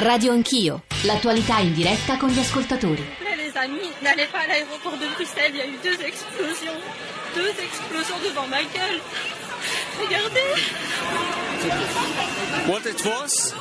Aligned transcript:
Radio 0.00 0.32
Anch'io, 0.32 0.82
l'attualità 1.04 1.56
in 1.60 1.72
diretta 1.72 2.18
con 2.18 2.28
gli 2.28 2.38
ascoltatori. 2.38 3.02
Les 3.34 3.56
amis, 3.56 3.90
n'allez 4.02 4.26
pas 4.30 4.40
à 4.40 4.46
l'aéroport 4.46 4.98
de 4.98 5.06
Bruxelles, 5.14 5.54
il 5.54 5.56
y 5.56 5.60
a 5.62 5.64
eu 5.64 5.78
deux 5.82 5.98
explosions. 6.04 6.76
Deux 7.34 7.54
explosions 7.58 8.18
devant 8.22 8.46
ma 8.46 8.62
gueule. 8.74 9.00
Regardez. 9.98 10.52
What 12.66 12.84
it 12.84 13.02
was? 13.06 13.54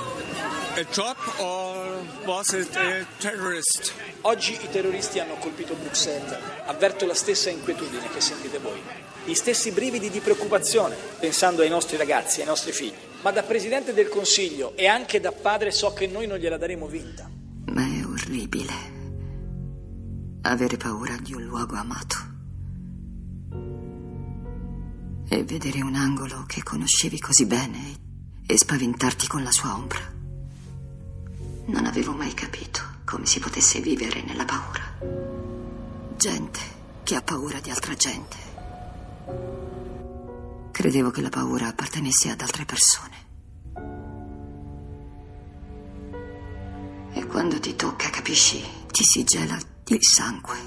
A 0.76 0.83
job 0.92 1.15
or 1.40 2.03
was 2.26 2.52
it 2.52 2.76
a 2.76 3.06
terrorist? 3.22 3.94
Oggi 4.24 4.60
i 4.62 4.70
terroristi 4.70 5.20
hanno 5.20 5.36
colpito 5.36 5.74
Bruxelles. 5.76 6.38
Avverto 6.65 7.06
la 7.06 7.15
stessa 7.15 7.49
inquietudine 7.49 8.10
che 8.13 8.20
sentite 8.20 8.58
voi. 8.58 8.81
Gli 9.24 9.36
stessi 9.36 9.72
brividi 9.72 10.10
di 10.10 10.20
preoccupazione, 10.20 10.97
pensando 11.17 11.62
ai 11.62 11.70
nostri 11.70 11.96
ragazzi, 11.96 12.42
ai 12.42 12.47
nostri 12.47 12.74
figli. 12.74 13.13
Ma 13.26 13.31
da 13.31 13.42
Presidente 13.42 13.92
del 13.92 14.07
Consiglio 14.07 14.78
e 14.78 14.85
anche 14.85 15.19
da 15.19 15.31
padre 15.31 15.71
so 15.71 15.94
che 15.94 16.05
noi 16.05 16.27
non 16.27 16.38
gliela 16.38 16.59
daremo 16.59 16.85
vinta. 16.85 17.27
Ma 17.71 17.81
è 17.81 18.05
orribile 18.05 18.73
avere 20.43 20.77
paura 20.77 21.17
di 21.17 21.34
un 21.34 21.43
luogo 21.43 21.73
amato 21.73 22.17
e 25.27 25.43
vedere 25.43 25.81
un 25.81 25.95
angolo 25.95 26.43
che 26.45 26.61
conoscevi 26.61 27.20
così 27.20 27.48
bene 27.48 27.95
e 28.45 28.55
spaventarti 28.59 29.26
con 29.26 29.41
la 29.41 29.51
sua 29.51 29.73
ombra. 29.73 30.01
Non 31.65 31.87
avevo 31.87 32.12
mai 32.12 32.35
capito 32.35 32.81
come 33.05 33.26
si 33.26 33.39
potesse 33.39 33.79
vivere 33.79 34.21
nella 34.21 34.45
paura. 34.45 34.99
Gente 36.15 36.59
che 37.01 37.15
ha 37.15 37.23
paura 37.23 37.59
di 37.59 37.71
altra 37.71 37.95
gente. 37.95 39.74
Credevo 40.75 41.09
che 41.09 41.21
la 41.21 41.29
paura 41.29 41.67
appartenesse 41.67 42.29
ad 42.29 42.41
altre 42.41 42.65
persone. 42.65 43.15
E 47.13 47.25
quando 47.27 47.61
ti 47.61 47.77
tocca, 47.77 48.09
capisci, 48.09 48.62
ti 48.91 49.01
si 49.05 49.23
gela 49.23 49.57
il 49.87 50.03
sangue. 50.03 50.57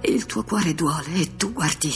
E 0.00 0.10
il 0.10 0.26
tuo 0.26 0.42
cuore 0.42 0.74
duole 0.74 1.14
e 1.14 1.36
tu 1.36 1.52
guardi 1.52 1.94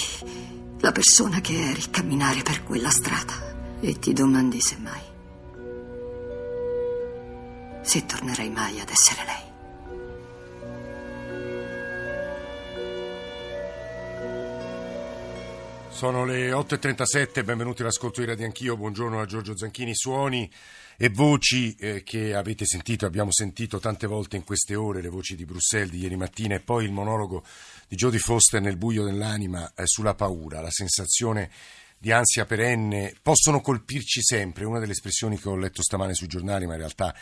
la 0.78 0.92
persona 0.92 1.40
che 1.40 1.70
eri 1.70 1.90
camminare 1.90 2.42
per 2.42 2.62
quella 2.62 2.90
strada 2.90 3.80
e 3.80 3.98
ti 3.98 4.12
domandi 4.12 4.60
se 4.60 4.76
mai 4.78 5.08
se 7.82 8.06
tornerei 8.06 8.50
mai 8.50 8.78
ad 8.78 8.88
essere 8.90 9.24
lei. 9.24 9.49
Sono 16.00 16.24
le 16.24 16.50
8.37, 16.50 17.44
benvenuti 17.44 17.82
all'ascolto 17.82 18.20
di 18.20 18.26
Radio 18.26 18.46
Anch'io, 18.46 18.74
buongiorno 18.74 19.20
a 19.20 19.26
Giorgio 19.26 19.54
Zanchini, 19.54 19.94
suoni 19.94 20.50
e 20.96 21.10
voci 21.10 21.74
eh, 21.74 22.02
che 22.02 22.34
avete 22.34 22.64
sentito, 22.64 23.04
abbiamo 23.04 23.30
sentito 23.30 23.78
tante 23.80 24.06
volte 24.06 24.38
in 24.38 24.44
queste 24.44 24.74
ore, 24.74 25.02
le 25.02 25.10
voci 25.10 25.36
di 25.36 25.44
Bruxelles 25.44 25.90
di 25.90 25.98
ieri 25.98 26.16
mattina 26.16 26.54
e 26.54 26.60
poi 26.60 26.86
il 26.86 26.90
monologo 26.90 27.44
di 27.86 27.96
Jodie 27.96 28.18
Foster 28.18 28.62
nel 28.62 28.78
buio 28.78 29.04
dell'anima 29.04 29.74
eh, 29.74 29.86
sulla 29.86 30.14
paura, 30.14 30.62
la 30.62 30.70
sensazione 30.70 31.50
di 31.98 32.10
ansia 32.12 32.46
perenne, 32.46 33.14
possono 33.20 33.60
colpirci 33.60 34.22
sempre, 34.22 34.64
una 34.64 34.78
delle 34.78 34.92
espressioni 34.92 35.38
che 35.38 35.50
ho 35.50 35.56
letto 35.56 35.82
stamane 35.82 36.14
sui 36.14 36.28
giornali, 36.28 36.64
ma 36.64 36.72
in 36.72 36.78
realtà 36.78 37.14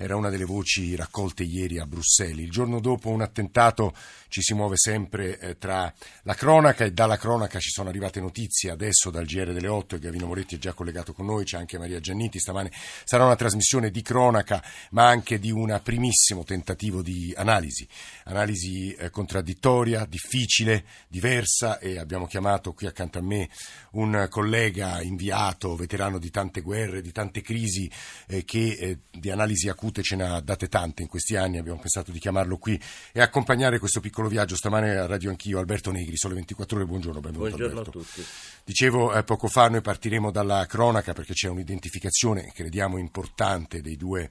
era 0.00 0.16
una 0.16 0.30
delle 0.30 0.46
voci 0.46 0.96
raccolte 0.96 1.42
ieri 1.42 1.78
a 1.78 1.84
Bruxelles. 1.84 2.42
Il 2.42 2.50
giorno 2.50 2.80
dopo 2.80 3.10
un 3.10 3.20
attentato 3.20 3.94
ci 4.28 4.40
si 4.40 4.54
muove 4.54 4.78
sempre 4.78 5.38
eh, 5.38 5.58
tra 5.58 5.92
la 6.22 6.34
cronaca 6.34 6.86
e 6.86 6.92
dalla 6.92 7.18
cronaca 7.18 7.58
ci 7.58 7.68
sono 7.68 7.90
arrivate 7.90 8.18
notizie. 8.18 8.70
Adesso 8.70 9.10
dal 9.10 9.26
GR 9.26 9.52
delle 9.52 9.68
8 9.68 9.96
e 9.96 9.98
Gavino 9.98 10.26
Moretti 10.26 10.54
è 10.54 10.58
già 10.58 10.72
collegato 10.72 11.12
con 11.12 11.26
noi, 11.26 11.44
c'è 11.44 11.58
anche 11.58 11.76
Maria 11.76 12.00
Gianniti, 12.00 12.38
stamane 12.38 12.72
sarà 13.04 13.26
una 13.26 13.36
trasmissione 13.36 13.90
di 13.90 14.00
cronaca 14.00 14.64
ma 14.92 15.06
anche 15.06 15.38
di 15.38 15.50
un 15.50 15.78
primissimo 15.84 16.44
tentativo 16.44 17.02
di 17.02 17.34
analisi, 17.36 17.86
analisi 18.24 18.94
eh, 18.94 19.10
contraddittoria, 19.10 20.06
difficile, 20.06 20.82
diversa 21.08 21.78
e 21.78 21.98
abbiamo 21.98 22.26
chiamato 22.26 22.72
qui 22.72 22.86
accanto 22.86 23.18
a 23.18 23.22
me 23.22 23.50
un 23.92 24.28
collega 24.30 25.02
inviato, 25.02 25.76
veterano 25.76 26.18
di 26.18 26.30
tante 26.30 26.62
guerre, 26.62 27.02
di 27.02 27.12
tante 27.12 27.42
crisi 27.42 27.90
eh, 28.28 28.44
che 28.44 28.78
eh, 28.80 28.98
di 29.10 29.30
analisi 29.30 29.68
acuta 29.68 29.88
ricevute 29.90 30.02
ce 30.02 30.16
ne 30.16 30.24
ha 30.24 30.40
date 30.40 30.68
tante 30.68 31.02
in 31.02 31.08
questi 31.08 31.36
anni, 31.36 31.58
abbiamo 31.58 31.78
pensato 31.78 32.10
di 32.10 32.18
chiamarlo 32.18 32.56
qui 32.56 32.80
e 33.12 33.20
accompagnare 33.20 33.78
questo 33.78 34.00
piccolo 34.00 34.28
viaggio. 34.28 34.56
Stamane 34.56 34.96
a 34.96 35.06
Radio 35.06 35.30
Anch'io, 35.30 35.58
Alberto 35.58 35.90
Negri, 35.90 36.16
sole 36.16 36.34
24 36.34 36.76
ore, 36.76 36.86
buongiorno, 36.86 37.20
benvenuto 37.20 37.56
Buongiorno 37.56 37.78
Alberto. 37.78 37.98
a 37.98 38.02
tutti. 38.02 38.24
Dicevo 38.64 39.12
eh, 39.14 39.24
poco 39.24 39.48
fa, 39.48 39.68
noi 39.68 39.80
partiremo 39.80 40.30
dalla 40.30 40.64
cronaca 40.66 41.12
perché 41.12 41.34
c'è 41.34 41.48
un'identificazione, 41.48 42.50
crediamo, 42.54 42.98
importante 42.98 43.80
dei 43.80 43.96
due 43.96 44.30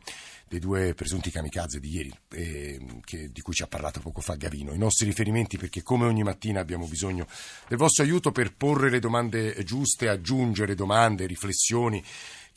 dei 0.49 0.57
due 0.59 0.95
presunti 0.95 1.29
kamikaze 1.29 1.79
di 1.79 1.91
ieri, 1.91 2.11
eh, 2.29 2.79
che, 3.05 3.29
di 3.31 3.39
cui 3.41 3.53
ci 3.53 3.61
ha 3.61 3.67
parlato 3.67 3.99
poco 3.99 4.19
fa 4.19 4.33
Gavino. 4.33 4.73
I 4.73 4.79
nostri 4.79 5.05
riferimenti, 5.05 5.59
perché 5.59 5.83
come 5.83 6.07
ogni 6.07 6.23
mattina 6.23 6.59
abbiamo 6.59 6.87
bisogno 6.87 7.27
del 7.67 7.77
vostro 7.77 8.03
aiuto 8.03 8.31
per 8.31 8.55
porre 8.55 8.89
le 8.89 8.97
domande 8.97 9.63
giuste, 9.63 10.09
aggiungere 10.09 10.73
domande, 10.73 11.27
riflessioni 11.27 12.03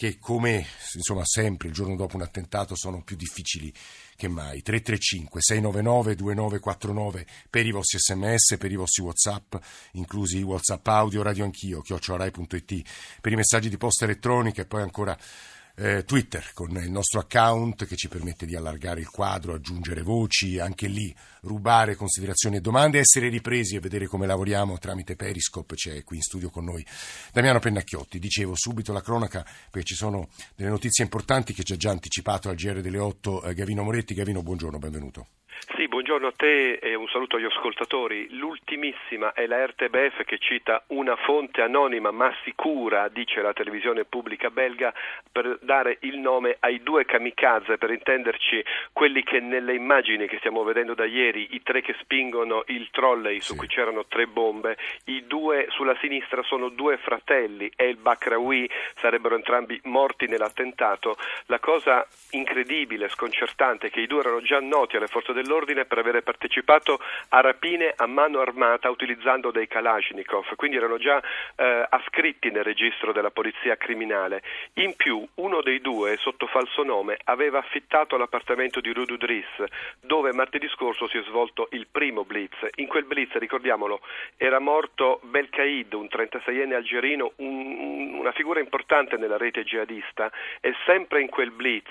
che 0.03 0.19
come 0.19 0.67
insomma, 0.95 1.25
sempre 1.25 1.69
il 1.69 1.75
giorno 1.75 1.95
dopo 1.95 2.17
un 2.17 2.23
attentato 2.23 2.75
sono 2.75 3.05
più 3.05 3.15
difficili 3.15 3.73
che 4.17 4.27
mai. 4.27 4.61
335 4.61 5.41
699 5.41 6.17
2949 6.17 7.27
per 7.49 7.67
i 7.67 7.71
vostri 7.71 7.99
sms, 8.01 8.57
per 8.59 8.73
i 8.73 8.75
vostri 8.75 9.05
whatsapp, 9.05 9.55
inclusi 9.93 10.39
i 10.39 10.43
whatsapp 10.43 10.85
audio, 10.89 11.23
radio 11.23 11.45
anch'io, 11.45 11.83
chiocciorai.it, 11.83 12.83
per 13.21 13.31
i 13.31 13.37
messaggi 13.37 13.69
di 13.69 13.77
posta 13.77 14.05
elettronica 14.05 14.63
e 14.63 14.67
poi 14.67 14.83
ancora 14.83 15.17
eh, 15.77 16.05
Twitter 16.05 16.51
con 16.53 16.71
il 16.77 16.91
nostro 16.91 17.21
account 17.21 17.87
che 17.87 17.97
ci 17.97 18.09
permette 18.09 18.47
di 18.47 18.57
allargare 18.57 19.01
il 19.01 19.09
quadro, 19.09 19.55
aggiungere 19.55 20.03
voci, 20.03 20.59
anche 20.59 20.87
lì 20.87 21.15
rubare 21.43 21.97
considerazioni 21.97 22.57
e 22.57 22.61
domande, 22.61 22.99
essere 22.99 23.29
ripresi 23.29 23.77
e 23.77 23.81
vedere 23.81 24.07
come 24.07 24.27
lavoriamo 24.27 24.79
tramite 24.79 25.17
Periscope. 25.17 25.75
C'è 25.75 26.05
qui 26.05 26.17
in 26.17 26.23
studio 26.23 26.51
con 26.51 26.65
noi 26.65 26.85
Damiano 27.33 27.59
Pennacchiotti. 27.59 28.19
Dicevo 28.19 28.55
subito 28.55 28.93
la 28.93 29.03
cronaca 29.03 29.45
perché 29.71 29.89
ci 29.89 29.95
sono 29.95 30.29
delle 30.55 30.71
notizie 30.71 31.05
importanti 31.05 31.53
che 31.53 31.65
ci 31.65 31.73
ha 31.73 31.77
già 31.77 31.91
anticipato 31.91 32.49
al 32.49 32.57
GR 32.57 32.81
delle 32.81 32.99
8 32.99 33.43
eh, 33.45 33.55
Gavino 33.55 33.83
Moretti. 33.83 34.15
Gavino, 34.15 34.43
buongiorno, 34.43 34.79
benvenuto. 34.79 35.27
Buongiorno 35.93 36.29
a 36.29 36.33
te 36.35 36.77
e 36.77 36.95
un 36.95 37.07
saluto 37.09 37.37
agli 37.37 37.45
ascoltatori. 37.45 38.29
L'ultimissima 38.31 39.35
è 39.35 39.45
la 39.45 39.63
RTBF 39.67 40.25
che 40.25 40.39
cita 40.39 40.83
una 40.87 41.17
fonte 41.17 41.61
anonima 41.61 42.11
ma 42.11 42.35
sicura, 42.45 43.09
dice 43.09 43.43
la 43.43 43.53
televisione 43.53 44.07
pubblica 44.07 44.49
belga, 44.49 44.95
per 45.31 45.59
dare 45.61 45.99
il 46.01 46.17
nome 46.17 46.57
ai 46.61 46.83
due 46.83 47.05
kamikaze, 47.05 47.77
per 47.77 47.91
intenderci 47.91 48.65
quelli 48.95 49.23
che 49.23 49.41
nelle 49.41 49.75
immagini 49.75 50.27
che 50.29 50.39
stiamo 50.39 50.63
vedendo 50.63 50.95
da 50.95 51.05
ieri, 51.05 51.49
i 51.51 51.63
tre 51.63 51.83
che 51.83 51.95
spingono 52.01 52.63
il 52.69 52.89
trolley 52.91 53.43
su 53.43 53.53
Sì. 53.53 53.59
cui 53.59 53.67
c'erano 53.67 54.07
tre 54.07 54.27
bombe, 54.27 54.79
i 55.05 55.27
due 55.27 55.67
sulla 55.73 55.95
sinistra 56.01 56.43
sono 56.43 56.71
due 56.71 56.97
fratelli 56.97 57.71
e 57.77 57.89
il 57.89 57.97
Bakraoui 57.99 58.67
sarebbero 58.97 59.35
entrambi 59.35 59.79
morti 59.85 60.27
nell'attentato. 60.27 61.19
La 61.49 61.59
cosa 61.59 62.07
incredibile, 62.31 63.11
sconcertante, 63.11 63.89
è 63.89 63.91
che 63.91 64.01
i 64.01 64.07
due 64.07 64.21
erano 64.21 64.41
già 64.41 64.59
noti 64.59 64.97
alle 64.97 65.07
forze 65.07 65.35
dell'ordine 65.35 65.81
per 65.85 65.99
avere 65.99 66.23
partecipato 66.23 67.01
a 67.31 67.41
rapine 67.41 67.93
a 67.97 68.07
mano 68.07 68.41
armata 68.41 68.91
utilizzando 68.91 69.51
dei 69.51 69.67
Kalashnikov, 69.67 70.55
quindi 70.57 70.77
erano 70.77 70.99
già 70.99 71.21
eh, 71.57 71.87
ascritti 71.89 72.51
nel 72.51 72.65
registro 72.65 73.13
della 73.13 73.31
polizia 73.31 73.77
criminale. 73.77 74.43
In 74.75 74.95
più, 74.97 75.27
uno 75.37 75.63
dei 75.63 75.81
due, 75.81 76.17
sotto 76.19 76.47
falso 76.47 76.83
nome, 76.83 77.19
aveva 77.25 77.59
affittato 77.59 78.17
l'appartamento 78.17 78.81
di 78.81 78.93
Rue 78.93 79.05
du 79.07 79.17
Dris, 79.17 79.47
dove 80.01 80.33
martedì 80.33 80.69
scorso 80.69 81.09
si 81.09 81.19
è 81.19 81.23
svolto 81.25 81.69
il 81.73 81.87
primo 81.91 82.25
blitz. 82.25 82.57
In 82.77 82.87
quel 82.87 83.05
blitz, 83.05 83.33
ricordiamolo, 83.35 84.01
era 84.37 84.59
morto 84.59 85.21
Belkaid, 85.23 85.93
un 85.93 86.09
36enne 86.11 86.75
algerino, 86.75 87.33
un- 87.37 88.15
una 88.19 88.33
figura 88.33 88.61
importante 88.61 89.17
nella 89.17 89.37
rete 89.37 89.65
jihadista, 89.65 90.31
e 90.61 90.75
sempre 90.87 91.21
in 91.21 91.29
quel 91.29 91.51
blitz 91.51 91.91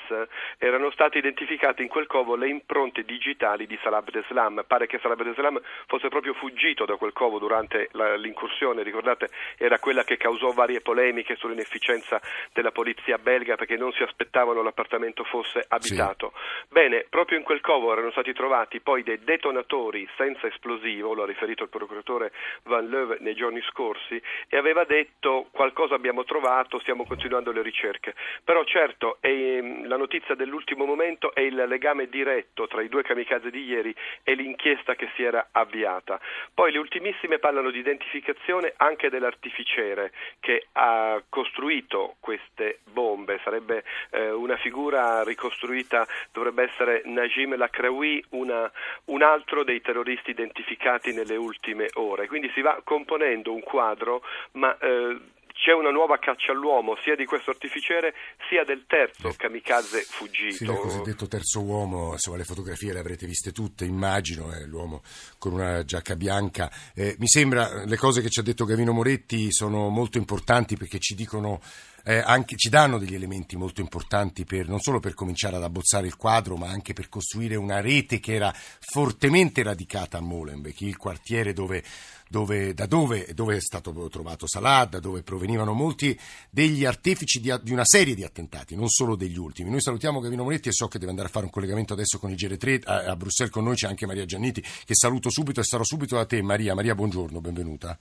erano 0.58 0.92
state 0.92 1.18
identificate 1.18 1.82
in 1.82 1.88
quel 1.88 2.08
covo 2.08 2.36
le 2.36 2.48
impronte 2.48 3.04
digitali 3.04 3.68
di 3.68 3.78
Salah 3.82 3.98
Abdeslam. 3.98 4.64
Pare 4.68 4.88
che 4.88 5.00
Salah 5.00 5.16
Abdeslam 5.16 5.60
fosse 5.88 6.10
proprio 6.10 6.34
fuggito 6.34 6.86
da 6.86 6.96
quel 6.96 7.14
covo 7.14 7.40
durante 7.40 7.90
la- 7.92 8.16
l'incursione, 8.16 8.84
ricordate, 8.84 9.30
era 9.58 9.80
quella 9.80 10.04
che 10.04 10.18
causò 10.18 10.52
varie 10.52 10.82
polemiche 10.82 11.36
sull'inefficienza 11.36 12.20
della 12.54 12.72
polizia 12.72 13.18
belga 13.18 13.56
perché 13.56 13.78
non 13.78 13.92
si 13.92 14.04
aspettavano 14.04 14.62
l'appartamento 14.62 15.24
fosse 15.24 15.66
abitato. 15.68 16.34
Bene, 16.70 17.06
proprio 17.10 17.38
in 17.38 17.44
quel 17.44 17.62
covo 17.62 17.92
erano 17.92 18.12
stati 18.12 18.34
trovati 18.34 18.80
poi 18.80 19.04
dei 19.04 19.20
detonatori 19.24 20.08
senza 20.16 20.48
esplosivo, 20.48 21.14
lo 21.14 21.24
ha 21.24 21.26
riferito 21.26 21.64
il 21.64 21.70
procuratore 21.70 22.32
Van 22.64 22.88
Leuve 22.88 23.18
nei 23.20 23.34
giorni 23.34 23.62
scorsi, 23.70 24.22
e 24.48 24.58
aveva 24.58 24.84
detto 24.84 25.48
qualcosa 25.52 25.96
abbiamo 25.96 26.24
trovato, 26.24 26.80
stiamo 26.80 27.06
continuando 27.06 27.52
le 27.52 27.62
ricerche. 27.62 28.14
Però 28.44 28.64
certo 28.64 29.18
è, 29.20 29.60
la 29.84 29.98
notizia 29.98 30.36
dell'ultimo 30.36 30.86
momento 30.86 31.34
è 31.34 31.42
il 31.42 31.56
legame 31.68 32.08
diretto 32.08 32.68
tra 32.68 32.82
i 32.82 32.90
due 32.90 33.04
kamikaze 33.04 33.50
di 33.50 33.64
ieri 33.64 33.71
e 33.76 34.34
l'inchiesta 34.34 34.96
che 34.96 35.10
si 35.16 35.24
era 35.24 35.50
avviata. 35.52 36.20
Poi 36.54 36.72
le 36.72 36.78
ultimissime 36.78 37.40
parlano 37.40 37.72
di 37.72 37.80
identificazione 37.80 38.74
anche 38.78 39.10
dell'artificiere 39.10 40.12
che 40.40 40.68
ha 40.74 41.22
costruito 41.30 42.16
queste 42.20 42.80
bombe, 42.92 43.40
sarebbe 43.44 43.84
eh, 44.12 44.32
una 44.32 44.58
figura 44.58 45.24
ricostruita, 45.24 46.08
dovrebbe 46.32 46.64
essere 46.64 47.02
Najim 47.06 47.56
Lakraoui, 47.56 48.24
una, 48.30 48.72
un 49.06 49.22
altro 49.22 49.64
dei 49.64 49.82
terroristi 49.82 50.32
identificati 50.32 51.14
nelle 51.14 51.36
ultime 51.36 51.88
ore. 51.94 52.28
Quindi 52.28 52.50
si 52.54 52.62
va 52.62 52.82
componendo 52.84 53.54
un 53.54 53.62
quadro, 53.62 54.22
ma 54.54 54.78
eh, 54.80 55.18
c'è 55.62 55.74
una 55.74 55.92
nuova 55.92 56.18
caccia 56.18 56.54
all'uomo 56.54 56.98
sia 57.04 57.16
di 57.16 57.26
questo 57.26 57.52
artificiere 57.52 58.16
sia 58.50 58.64
del 58.64 58.86
terzo 58.88 59.28
eh, 59.28 59.36
kamikaze 59.36 60.02
fuggito. 60.02 60.56
Sì, 60.56 60.64
il 60.64 60.76
cosiddetto 60.76 61.28
terzo 61.28 61.62
uomo, 61.62 62.14
insomma 62.14 62.38
le 62.38 62.46
fotografie 62.46 62.94
le 62.94 63.00
avrete 63.00 63.28
viste 63.28 63.52
tutte, 63.52 63.86
immagino, 63.86 64.52
eh, 64.52 64.66
l'uomo 64.66 65.04
con 65.38 65.54
una 65.54 65.86
giacca 65.86 66.16
bianca. 66.16 66.72
Eh, 66.96 67.16
mi 67.20 67.28
sembra 67.28 67.86
le 67.86 67.96
cose 67.96 68.22
che 68.22 68.30
ci 68.30 68.40
ha 68.40 68.44
detto 68.44 68.66
Gavino 68.66 68.92
Moretti 68.92 69.52
sono 69.52 69.90
molto 69.90 70.18
importanti 70.18 70.76
perché 70.76 70.98
ci 70.98 71.14
dicono 71.14 71.62
eh, 72.04 72.18
anche, 72.18 72.56
ci 72.56 72.70
danno 72.70 72.98
degli 72.98 73.16
elementi 73.16 73.56
molto 73.56 73.82
importanti 73.82 74.46
per, 74.46 74.68
non 74.68 74.80
solo 74.80 75.00
per 75.00 75.14
cominciare 75.14 75.56
ad 75.56 75.64
abbozzare 75.64 76.08
il 76.08 76.16
quadro, 76.16 76.58
ma 76.58 76.68
anche 76.68 76.94
per 76.94 77.10
costruire 77.10 77.56
una 77.56 77.82
rete 77.82 78.20
che 78.20 78.34
era 78.34 78.54
fortemente 78.80 79.64
radicata 79.64 80.18
a 80.18 80.22
Molenbeek, 80.22 80.82
il 80.82 80.98
quartiere 80.98 81.54
dove, 81.54 81.84
dove, 82.30 82.74
da 82.74 82.86
dove, 82.86 83.34
dove, 83.34 83.58
è 83.58 83.62
stato 83.62 83.92
trovato 84.10 84.48
Salah, 84.48 84.86
da 84.86 85.00
dove 85.00 85.22
provenivano 85.22 85.74
molti 85.74 86.18
degli 86.50 86.86
artefici 86.86 87.40
di, 87.40 87.54
di, 87.62 87.72
una 87.72 87.86
serie 87.86 88.16
di 88.16 88.24
attentati, 88.24 88.76
non 88.76 88.88
solo 88.88 89.16
degli 89.16 89.38
ultimi. 89.38 89.70
Noi 89.70 89.82
salutiamo 89.82 90.20
Gavino 90.20 90.44
Moretti 90.44 90.70
e 90.70 90.74
so 90.74 90.88
che 90.88 90.98
deve 90.98 91.12
andare 91.12 91.28
a 91.28 91.32
fare 91.32 91.46
un 91.46 91.52
collegamento 91.52 91.94
adesso 91.94 92.18
con 92.18 92.32
il 92.32 92.36
GR3 92.36 92.82
a, 92.86 93.04
a 93.12 93.16
Bruxelles 93.16 93.54
con 93.54 93.64
noi 93.64 93.76
c'è 93.76 93.88
anche 93.88 94.06
Maria 94.06 94.26
Gianniti 94.26 94.62
che 94.62 94.96
saluto 94.96 95.30
subito 95.30 95.60
e 95.60 95.64
sarò 95.64 95.84
subito 95.84 96.16
da 96.16 96.26
te 96.26 96.42
Maria. 96.42 96.74
Maria, 96.74 96.96
buongiorno, 96.96 97.42
benvenuta. 97.42 98.00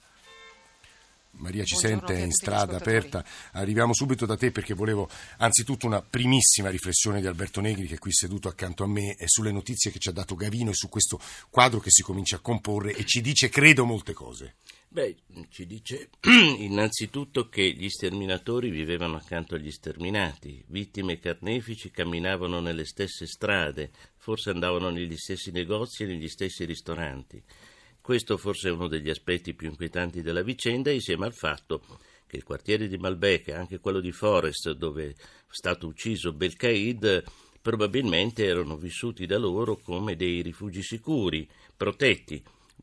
Maria 1.32 1.64
ci 1.64 1.74
Buongiorno 1.74 2.06
sente 2.06 2.22
in 2.22 2.32
strada 2.32 2.76
aperta. 2.76 3.24
Arriviamo 3.52 3.94
subito 3.94 4.26
da 4.26 4.36
te 4.36 4.50
perché 4.50 4.74
volevo 4.74 5.08
anzitutto 5.38 5.86
una 5.86 6.02
primissima 6.02 6.70
riflessione 6.70 7.20
di 7.20 7.26
Alberto 7.26 7.60
Negri 7.60 7.86
che 7.86 7.94
è 7.94 7.98
qui 7.98 8.12
seduto 8.12 8.48
accanto 8.48 8.84
a 8.84 8.88
me 8.88 9.14
e 9.16 9.26
sulle 9.26 9.52
notizie 9.52 9.90
che 9.90 9.98
ci 9.98 10.08
ha 10.08 10.12
dato 10.12 10.34
Gavino 10.34 10.70
e 10.70 10.74
su 10.74 10.88
questo 10.88 11.20
quadro 11.48 11.80
che 11.80 11.90
si 11.90 12.02
comincia 12.02 12.36
a 12.36 12.40
comporre 12.40 12.94
e 12.94 13.04
ci 13.04 13.20
dice 13.20 13.48
credo 13.48 13.84
molte 13.84 14.12
cose. 14.12 14.56
Beh, 14.92 15.18
ci 15.50 15.66
dice 15.66 16.10
innanzitutto 16.58 17.48
che 17.48 17.62
gli 17.72 17.88
sterminatori 17.88 18.70
vivevano 18.70 19.16
accanto 19.18 19.54
agli 19.54 19.70
sterminati, 19.70 20.64
vittime 20.66 21.12
e 21.12 21.18
carnefici 21.20 21.92
camminavano 21.92 22.58
nelle 22.58 22.84
stesse 22.84 23.28
strade, 23.28 23.92
forse 24.16 24.50
andavano 24.50 24.90
negli 24.90 25.16
stessi 25.16 25.52
negozi 25.52 26.02
e 26.02 26.06
negli 26.06 26.26
stessi 26.26 26.64
ristoranti. 26.64 27.40
Questo 28.00 28.36
forse 28.36 28.68
è 28.68 28.72
uno 28.72 28.88
degli 28.88 29.10
aspetti 29.10 29.54
più 29.54 29.68
inquietanti 29.68 30.22
della 30.22 30.42
vicenda, 30.42 30.90
insieme 30.90 31.26
al 31.26 31.34
fatto 31.34 31.82
che 32.26 32.36
il 32.36 32.44
quartiere 32.44 32.88
di 32.88 32.96
Malbec 32.96 33.48
e 33.48 33.54
anche 33.54 33.78
quello 33.78 34.00
di 34.00 34.12
Forest, 34.12 34.70
dove 34.72 35.08
è 35.08 35.14
stato 35.48 35.88
ucciso 35.88 36.32
Belcaid, 36.32 37.24
probabilmente 37.60 38.44
erano 38.44 38.76
vissuti 38.76 39.26
da 39.26 39.36
loro 39.36 39.76
come 39.76 40.16
dei 40.16 40.40
rifugi 40.40 40.82
sicuri, 40.82 41.48
protetti. 41.76 42.42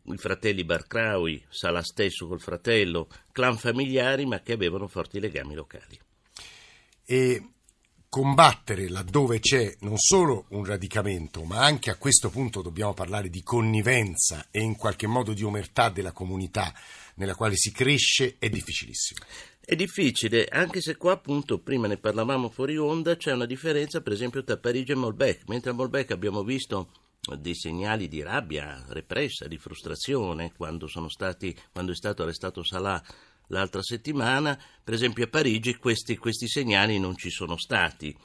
I 0.10 0.18
fratelli 0.18 0.64
Barcraui, 0.64 1.44
Sala 1.50 1.81
stesso 1.81 2.28
col 2.28 2.40
fratello, 2.40 3.10
clan 3.31 3.58
familiari 3.58 4.25
ma 4.25 4.40
che 4.40 4.54
avevano 4.54 4.88
forti 4.88 5.19
legami 5.19 5.56
locali. 5.56 6.00
E 7.06 7.50
combattere 8.18 8.90
laddove 8.90 9.40
c'è 9.40 9.75
non 9.81 9.96
solo 9.96 10.46
un 10.50 10.66
radicamento, 10.66 11.44
ma 11.44 11.64
anche 11.64 11.92
a 11.92 11.98
questo 11.98 12.31
punto 12.31 12.64
dobbiamo 12.64 12.96
parlare 12.96 13.30
di 13.30 13.44
connivenza 13.44 14.48
e 14.50 14.60
in 14.60 14.75
qualche 14.75 15.06
modo 15.06 15.34
di 15.34 15.44
omertà 15.44 15.90
della 15.90 16.12
comunità 16.12 16.74
nella 17.18 17.36
quale 17.36 17.56
si 17.56 17.72
cresce, 17.72 18.38
è 18.40 18.50
difficilissimo. 18.50 19.24
È 19.64 19.75
difficile, 19.75 20.46
anche 20.46 20.81
se 20.81 20.98
qua 20.98 21.12
appunto, 21.12 21.60
prima 21.60 21.86
ne 21.86 21.98
parlavamo 21.98 22.50
fuori 22.50 22.75
onda, 22.75 23.16
c'è 23.18 23.34
una 23.34 23.46
differenza 23.46 24.02
per 24.02 24.14
esempio 24.14 24.44
tra 24.44 24.58
Parigi 24.58 24.94
e 24.94 24.96
Molbec. 24.96 25.44
Mentre 25.46 25.69
a 25.69 25.74
Molbec 25.74 26.10
abbiamo 26.10 26.44
visto 26.44 26.90
dei 27.36 27.54
segnali 27.54 28.08
di 28.08 28.24
rabbia 28.24 28.84
repressa, 28.88 29.48
di 29.48 29.60
frustrazione, 29.60 30.54
quando, 30.58 30.88
stati, 31.08 31.56
quando 31.72 31.92
è 31.92 31.96
stato 31.96 32.24
arrestato 32.24 32.64
Salah 32.64 33.04
l'altra 33.47 33.81
settimana, 33.81 34.59
per 34.83 34.94
esempio 34.94 35.25
a 35.25 35.27
Parigi 35.27 35.75
questi, 35.75 36.17
questi 36.17 36.47
segnali 36.47 36.99
non 36.99 37.15
ci 37.15 37.29
sono 37.29 37.57
stati. 37.57 38.15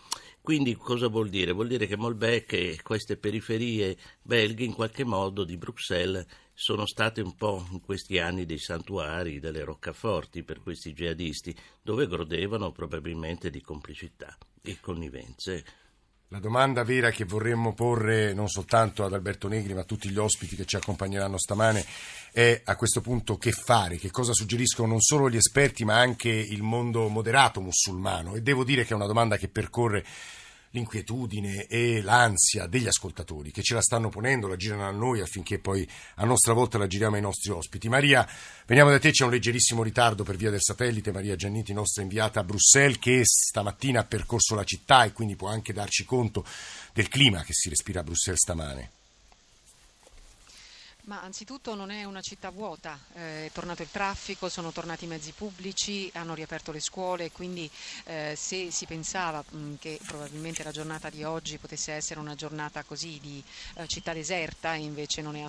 Quindi 0.40 0.74
cosa 0.74 1.06
vuol 1.06 1.28
dire? 1.28 1.52
Vuol 1.52 1.68
dire 1.68 1.86
che 1.86 1.96
Molbec 1.96 2.52
e 2.54 2.80
queste 2.82 3.16
periferie 3.16 3.96
belghe 4.20 4.64
in 4.64 4.74
qualche 4.74 5.04
modo 5.04 5.44
di 5.44 5.56
Bruxelles 5.56 6.26
sono 6.52 6.84
state 6.84 7.20
un 7.20 7.36
po' 7.36 7.64
in 7.70 7.80
questi 7.80 8.18
anni 8.18 8.44
dei 8.44 8.58
santuari, 8.58 9.38
delle 9.38 9.62
roccaforti 9.62 10.42
per 10.42 10.60
questi 10.60 10.92
jihadisti, 10.92 11.54
dove 11.80 12.06
godevano 12.08 12.72
probabilmente 12.72 13.50
di 13.50 13.60
complicità 13.60 14.36
e 14.60 14.78
connivenze 14.80 15.64
la 16.32 16.38
domanda 16.38 16.82
vera 16.82 17.10
che 17.10 17.26
vorremmo 17.26 17.74
porre 17.74 18.32
non 18.32 18.48
soltanto 18.48 19.04
ad 19.04 19.12
Alberto 19.12 19.48
Negri 19.48 19.74
ma 19.74 19.82
a 19.82 19.84
tutti 19.84 20.08
gli 20.08 20.16
ospiti 20.16 20.56
che 20.56 20.64
ci 20.64 20.76
accompagneranno 20.76 21.36
stamane 21.36 21.84
è 22.32 22.58
a 22.64 22.74
questo 22.74 23.02
punto 23.02 23.36
che 23.36 23.52
fare, 23.52 23.98
che 23.98 24.10
cosa 24.10 24.32
suggeriscono 24.32 24.88
non 24.88 25.02
solo 25.02 25.28
gli 25.28 25.36
esperti 25.36 25.84
ma 25.84 25.98
anche 25.98 26.30
il 26.30 26.62
mondo 26.62 27.06
moderato 27.08 27.60
musulmano. 27.60 28.34
E 28.34 28.40
devo 28.40 28.64
dire 28.64 28.86
che 28.86 28.94
è 28.94 28.96
una 28.96 29.04
domanda 29.04 29.36
che 29.36 29.48
percorre 29.48 30.06
l'inquietudine 30.72 31.66
e 31.66 32.02
l'ansia 32.02 32.66
degli 32.66 32.86
ascoltatori 32.86 33.50
che 33.50 33.62
ce 33.62 33.74
la 33.74 33.82
stanno 33.82 34.08
ponendo, 34.08 34.48
la 34.48 34.56
girano 34.56 34.86
a 34.86 34.90
noi 34.90 35.20
affinché 35.20 35.58
poi 35.58 35.88
a 36.16 36.24
nostra 36.24 36.52
volta 36.52 36.78
la 36.78 36.86
giriamo 36.86 37.16
ai 37.16 37.22
nostri 37.22 37.50
ospiti. 37.50 37.88
Maria, 37.88 38.28
veniamo 38.66 38.90
da 38.90 38.98
te, 38.98 39.10
c'è 39.10 39.24
un 39.24 39.30
leggerissimo 39.30 39.82
ritardo 39.82 40.24
per 40.24 40.36
via 40.36 40.50
del 40.50 40.62
satellite, 40.62 41.12
Maria 41.12 41.36
Gianniti, 41.36 41.72
nostra 41.72 42.02
inviata 42.02 42.40
a 42.40 42.44
Bruxelles, 42.44 42.98
che 42.98 43.22
stamattina 43.24 44.00
ha 44.00 44.04
percorso 44.04 44.54
la 44.54 44.64
città 44.64 45.04
e 45.04 45.12
quindi 45.12 45.36
può 45.36 45.48
anche 45.48 45.72
darci 45.72 46.04
conto 46.04 46.44
del 46.92 47.08
clima 47.08 47.42
che 47.42 47.52
si 47.52 47.68
respira 47.68 48.00
a 48.00 48.04
Bruxelles 48.04 48.40
stamane. 48.40 49.01
Ma 51.04 51.20
anzitutto 51.20 51.74
non 51.74 51.90
è 51.90 52.04
una 52.04 52.20
città 52.20 52.50
vuota, 52.50 52.96
eh, 53.14 53.46
è 53.46 53.50
tornato 53.52 53.82
il 53.82 53.90
traffico, 53.90 54.48
sono 54.48 54.70
tornati 54.70 55.04
i 55.04 55.08
mezzi 55.08 55.32
pubblici, 55.32 56.08
hanno 56.14 56.32
riaperto 56.32 56.70
le 56.70 56.78
scuole, 56.78 57.32
quindi 57.32 57.68
eh, 58.04 58.34
se 58.36 58.70
si 58.70 58.86
pensava 58.86 59.42
mh, 59.48 59.74
che 59.80 59.98
probabilmente 60.06 60.62
la 60.62 60.70
giornata 60.70 61.10
di 61.10 61.24
oggi 61.24 61.58
potesse 61.58 61.90
essere 61.90 62.20
una 62.20 62.36
giornata 62.36 62.84
così 62.84 63.18
di 63.20 63.42
eh, 63.74 63.88
città 63.88 64.12
deserta, 64.12 64.74
invece 64.74 65.22
non 65.22 65.34
è, 65.34 65.40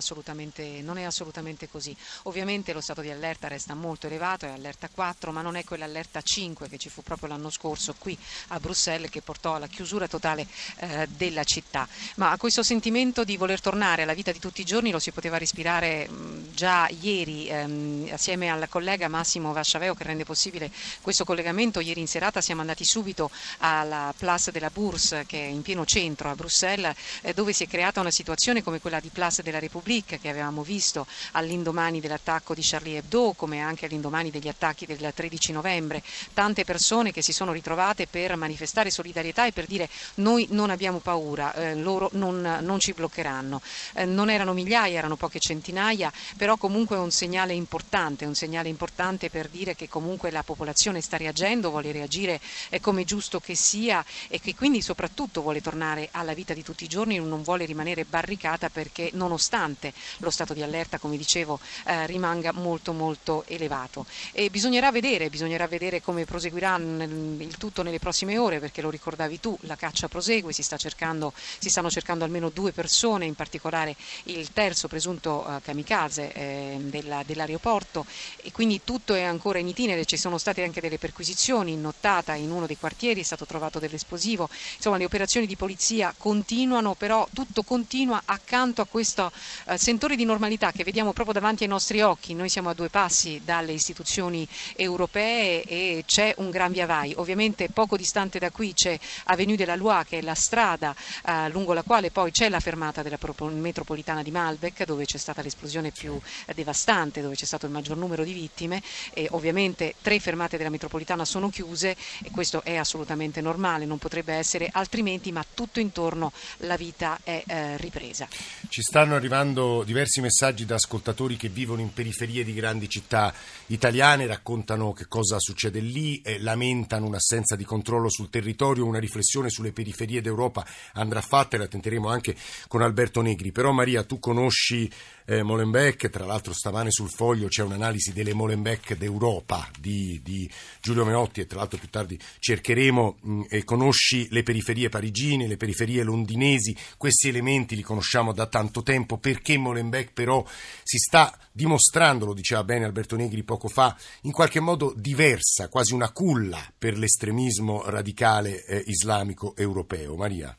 non 0.82 0.98
è, 0.98 1.04
assolutamente, 1.04 1.68
così. 1.68 1.96
Ovviamente 2.24 2.72
lo 2.72 2.80
stato 2.80 3.00
di 3.00 3.10
allerta 3.10 3.46
resta 3.46 3.74
molto 3.74 4.08
elevato, 4.08 4.46
è 4.46 4.50
allerta 4.50 4.88
4, 4.88 5.30
ma 5.30 5.40
non 5.40 5.54
è 5.54 5.62
quell'allerta 5.62 6.20
5 6.20 6.68
che 6.68 6.78
ci 6.78 6.88
fu 6.88 7.04
proprio 7.04 7.28
l'anno 7.28 7.50
scorso 7.50 7.94
qui 7.96 8.18
a 8.48 8.58
Bruxelles 8.58 9.08
che 9.08 9.22
portò 9.22 9.54
alla 9.54 9.68
chiusura 9.68 10.08
totale 10.08 10.48
eh, 10.78 11.06
della 11.06 11.44
città. 11.44 11.86
Ma 12.16 12.32
a 12.32 12.38
questo 12.38 12.64
sentimento 12.64 13.22
di 13.22 13.36
voler 13.36 13.60
tornare 13.60 14.02
alla 14.02 14.14
vita 14.14 14.32
di 14.32 14.40
tutti 14.40 14.60
i 14.60 14.64
giorni 14.64 14.90
lo 14.90 14.98
si 14.98 15.12
poteva 15.12 15.42
ispirare 15.44 16.08
già 16.54 16.88
ieri 17.00 17.48
ehm, 17.48 18.08
assieme 18.12 18.50
al 18.50 18.66
collega 18.68 19.08
Massimo 19.08 19.52
Vasciaveo 19.52 19.94
che 19.94 20.04
rende 20.04 20.24
possibile 20.24 20.70
questo 21.00 21.24
collegamento. 21.24 21.80
Ieri 21.80 22.00
in 22.00 22.08
serata 22.08 22.40
siamo 22.40 22.60
andati 22.60 22.84
subito 22.84 23.30
alla 23.58 24.12
Place 24.16 24.50
de 24.50 24.60
la 24.60 24.70
Bourse 24.72 25.24
che 25.26 25.38
è 25.38 25.46
in 25.48 25.62
pieno 25.62 25.84
centro 25.84 26.30
a 26.30 26.34
Bruxelles 26.34 26.94
eh, 27.22 27.34
dove 27.34 27.52
si 27.52 27.64
è 27.64 27.68
creata 27.68 28.00
una 28.00 28.10
situazione 28.10 28.62
come 28.62 28.80
quella 28.80 29.00
di 29.00 29.10
Place 29.10 29.42
de 29.42 29.50
la 29.50 29.58
République 29.58 30.18
che 30.20 30.28
avevamo 30.28 30.62
visto 30.62 31.06
all'indomani 31.32 32.00
dell'attacco 32.00 32.54
di 32.54 32.62
Charlie 32.62 32.98
Hebdo 32.98 33.34
come 33.36 33.60
anche 33.60 33.86
all'indomani 33.86 34.30
degli 34.30 34.48
attacchi 34.48 34.86
del 34.86 35.12
13 35.14 35.52
novembre. 35.52 36.02
Tante 36.32 36.64
persone 36.64 37.12
che 37.12 37.22
si 37.22 37.32
sono 37.32 37.52
ritrovate 37.52 38.06
per 38.06 38.36
manifestare 38.36 38.90
solidarietà 38.90 39.46
e 39.46 39.52
per 39.52 39.66
dire 39.66 39.88
noi 40.16 40.46
non 40.50 40.70
abbiamo 40.70 40.98
paura, 40.98 41.54
eh, 41.54 41.74
loro 41.74 42.08
non, 42.12 42.58
non, 42.62 42.78
ci 42.78 42.92
bloccheranno. 42.92 43.60
Eh, 43.94 44.04
non 44.04 44.30
erano 44.30 44.52
migliaia, 44.52 44.98
erano 44.98 45.16
poche 45.16 45.33
centinaia, 45.38 46.12
però 46.36 46.56
comunque 46.56 46.96
è 46.96 47.00
un 47.00 47.10
segnale 47.10 47.52
importante, 47.54 48.24
un 48.24 48.34
segnale 48.34 48.68
importante 48.68 49.30
per 49.30 49.48
dire 49.48 49.74
che 49.74 49.88
comunque 49.88 50.30
la 50.30 50.42
popolazione 50.42 51.00
sta 51.00 51.16
reagendo, 51.16 51.70
vuole 51.70 51.92
reagire 51.92 52.40
come 52.80 53.02
è 53.02 53.04
giusto 53.04 53.40
che 53.40 53.54
sia 53.54 54.04
e 54.28 54.40
che 54.40 54.54
quindi 54.54 54.82
soprattutto 54.82 55.42
vuole 55.42 55.60
tornare 55.60 56.08
alla 56.12 56.34
vita 56.34 56.54
di 56.54 56.62
tutti 56.62 56.84
i 56.84 56.88
giorni, 56.88 57.18
non 57.18 57.42
vuole 57.42 57.64
rimanere 57.64 58.04
barricata 58.04 58.68
perché 58.68 59.10
nonostante 59.14 59.92
lo 60.18 60.30
stato 60.30 60.54
di 60.54 60.62
allerta, 60.62 60.98
come 60.98 61.16
dicevo, 61.16 61.58
eh, 61.86 62.06
rimanga 62.06 62.52
molto 62.52 62.92
molto 62.92 63.44
elevato. 63.46 64.06
E 64.32 64.50
bisognerà 64.50 64.90
vedere, 64.90 65.30
bisognerà 65.30 65.66
vedere 65.66 66.00
come 66.00 66.24
proseguirà 66.24 66.76
il 66.76 67.56
tutto 67.58 67.82
nelle 67.82 67.98
prossime 67.98 68.38
ore 68.38 68.60
perché 68.60 68.80
lo 68.80 68.90
ricordavi 68.90 69.40
tu, 69.40 69.56
la 69.62 69.76
caccia 69.76 70.08
prosegue, 70.08 70.52
si, 70.52 70.62
sta 70.62 70.76
cercando, 70.76 71.32
si 71.58 71.70
stanno 71.70 71.90
cercando 71.90 72.24
almeno 72.24 72.50
due 72.50 72.72
persone, 72.72 73.26
in 73.26 73.34
particolare 73.34 73.96
il 74.24 74.52
terzo 74.52 74.88
presunto 74.88 75.23
parachute 75.24 75.56
eh, 75.56 75.60
kamikaze 75.62 76.32
eh, 76.32 76.76
della, 76.80 77.22
dell'aeroporto. 77.24 78.04
E 78.42 78.52
quindi 78.52 78.82
tutto 78.84 79.14
è 79.14 79.22
ancora 79.22 79.58
in 79.58 79.68
itinere, 79.68 80.04
ci 80.04 80.16
sono 80.16 80.38
state 80.38 80.62
anche 80.62 80.80
delle 80.80 80.98
perquisizioni 80.98 81.72
in 81.72 81.80
nottata 81.80 82.34
in 82.34 82.50
uno 82.50 82.66
dei 82.66 82.76
quartieri, 82.76 83.20
è 83.20 83.24
stato 83.24 83.46
trovato 83.46 83.78
dell'esplosivo, 83.78 84.48
insomma 84.76 84.98
le 84.98 85.04
operazioni 85.04 85.46
di 85.46 85.56
polizia 85.56 86.14
continuano, 86.16 86.94
però 86.94 87.26
tutto 87.32 87.62
continua 87.62 88.22
accanto 88.24 88.82
a 88.82 88.86
questo 88.86 89.32
eh, 89.66 89.78
sentore 89.78 90.16
di 90.16 90.24
normalità 90.24 90.72
che 90.72 90.84
vediamo 90.84 91.12
proprio 91.12 91.34
davanti 91.34 91.62
ai 91.62 91.68
nostri 91.68 92.02
occhi, 92.02 92.34
noi 92.34 92.48
siamo 92.48 92.68
a 92.68 92.74
due 92.74 92.88
passi 92.88 93.40
dalle 93.44 93.72
istituzioni 93.72 94.46
europee 94.76 95.62
e 95.64 96.04
c'è 96.06 96.34
un 96.38 96.50
gran 96.50 96.72
via 96.72 96.86
vai, 96.86 97.14
ovviamente 97.16 97.68
poco 97.68 97.96
distante 97.96 98.38
da 98.38 98.50
qui 98.50 98.74
c'è 98.74 98.98
Avenue 99.24 99.56
de 99.56 99.64
la 99.64 99.76
Loire 99.76 100.04
che 100.04 100.18
è 100.18 100.22
la 100.22 100.34
strada 100.34 100.94
eh, 101.26 101.48
lungo 101.48 101.72
la 101.72 101.82
quale 101.82 102.10
poi 102.10 102.30
c'è 102.30 102.48
la 102.48 102.60
fermata 102.60 103.02
della 103.02 103.18
metropolitana 103.50 104.22
di 104.22 104.30
Malbec 104.30 104.84
dove 104.84 105.06
c'è 105.14 105.18
stata 105.18 105.42
l'esplosione 105.42 105.92
più 105.92 106.20
devastante, 106.56 107.22
dove 107.22 107.36
c'è 107.36 107.44
stato 107.44 107.66
il 107.66 107.72
maggior 107.72 107.96
numero 107.96 108.24
di 108.24 108.32
vittime 108.32 108.82
e 109.12 109.28
ovviamente 109.30 109.94
tre 110.02 110.18
fermate 110.18 110.56
della 110.56 110.70
metropolitana 110.70 111.24
sono 111.24 111.50
chiuse 111.50 111.96
e 112.22 112.30
questo 112.32 112.64
è 112.64 112.74
assolutamente 112.74 113.40
normale, 113.40 113.84
non 113.84 113.98
potrebbe 113.98 114.34
essere 114.34 114.68
altrimenti, 114.72 115.30
ma 115.30 115.44
tutto 115.54 115.78
intorno 115.78 116.32
la 116.58 116.76
vita 116.76 117.20
è 117.22 117.44
eh, 117.46 117.76
ripresa. 117.76 118.26
Ci 118.68 118.82
stanno 118.82 119.14
arrivando 119.14 119.84
diversi 119.84 120.20
messaggi 120.20 120.64
da 120.64 120.74
ascoltatori 120.74 121.36
che 121.36 121.48
vivono 121.48 121.80
in 121.80 121.92
periferie 121.92 122.42
di 122.42 122.52
grandi 122.52 122.88
città 122.88 123.32
italiane, 123.66 124.26
raccontano 124.26 124.92
che 124.92 125.06
cosa 125.06 125.38
succede 125.38 125.78
lì, 125.78 126.20
eh, 126.22 126.40
lamentano 126.40 127.06
un'assenza 127.06 127.54
di 127.54 127.64
controllo 127.64 128.08
sul 128.08 128.30
territorio, 128.30 128.84
una 128.84 128.98
riflessione 128.98 129.48
sulle 129.48 129.70
periferie 129.70 130.20
d'Europa 130.20 130.66
andrà 130.94 131.20
fatta 131.20 131.54
e 131.54 131.60
la 131.60 131.68
tenteremo 131.68 132.08
anche 132.08 132.34
con 132.66 132.82
Alberto 132.82 133.20
Negri. 133.20 133.52
Però 133.52 133.70
Maria, 133.70 134.02
tu 134.02 134.18
conosci 134.18 134.90
eh, 135.26 135.42
Molenbeek, 135.42 136.10
tra 136.10 136.26
l'altro 136.26 136.52
stamane 136.52 136.90
sul 136.90 137.10
foglio 137.10 137.48
c'è 137.48 137.62
un'analisi 137.62 138.12
delle 138.12 138.34
Molenbeek 138.34 138.96
d'Europa 138.96 139.68
di, 139.78 140.20
di 140.22 140.50
Giulio 140.80 141.04
Meotti 141.04 141.40
e 141.40 141.46
tra 141.46 141.58
l'altro 141.58 141.78
più 141.78 141.88
tardi 141.88 142.18
cercheremo 142.38 143.16
mh, 143.20 143.42
e 143.48 143.64
conosci 143.64 144.28
le 144.30 144.42
periferie 144.42 144.88
parigine, 144.88 145.46
le 145.46 145.56
periferie 145.56 146.02
londinesi, 146.02 146.76
questi 146.96 147.28
elementi 147.28 147.74
li 147.76 147.82
conosciamo 147.82 148.32
da 148.32 148.46
tanto 148.46 148.82
tempo, 148.82 149.18
perché 149.18 149.56
Molenbeek 149.56 150.12
però 150.12 150.44
si 150.82 150.98
sta 150.98 151.36
dimostrando, 151.52 152.26
lo 152.26 152.34
diceva 152.34 152.64
bene 152.64 152.84
Alberto 152.84 153.16
Negri 153.16 153.42
poco 153.44 153.68
fa, 153.68 153.96
in 154.22 154.32
qualche 154.32 154.60
modo 154.60 154.92
diversa, 154.96 155.68
quasi 155.68 155.94
una 155.94 156.10
culla 156.12 156.60
per 156.76 156.98
l'estremismo 156.98 157.82
radicale 157.86 158.64
eh, 158.64 158.82
islamico 158.86 159.54
europeo. 159.56 160.16
Maria. 160.16 160.56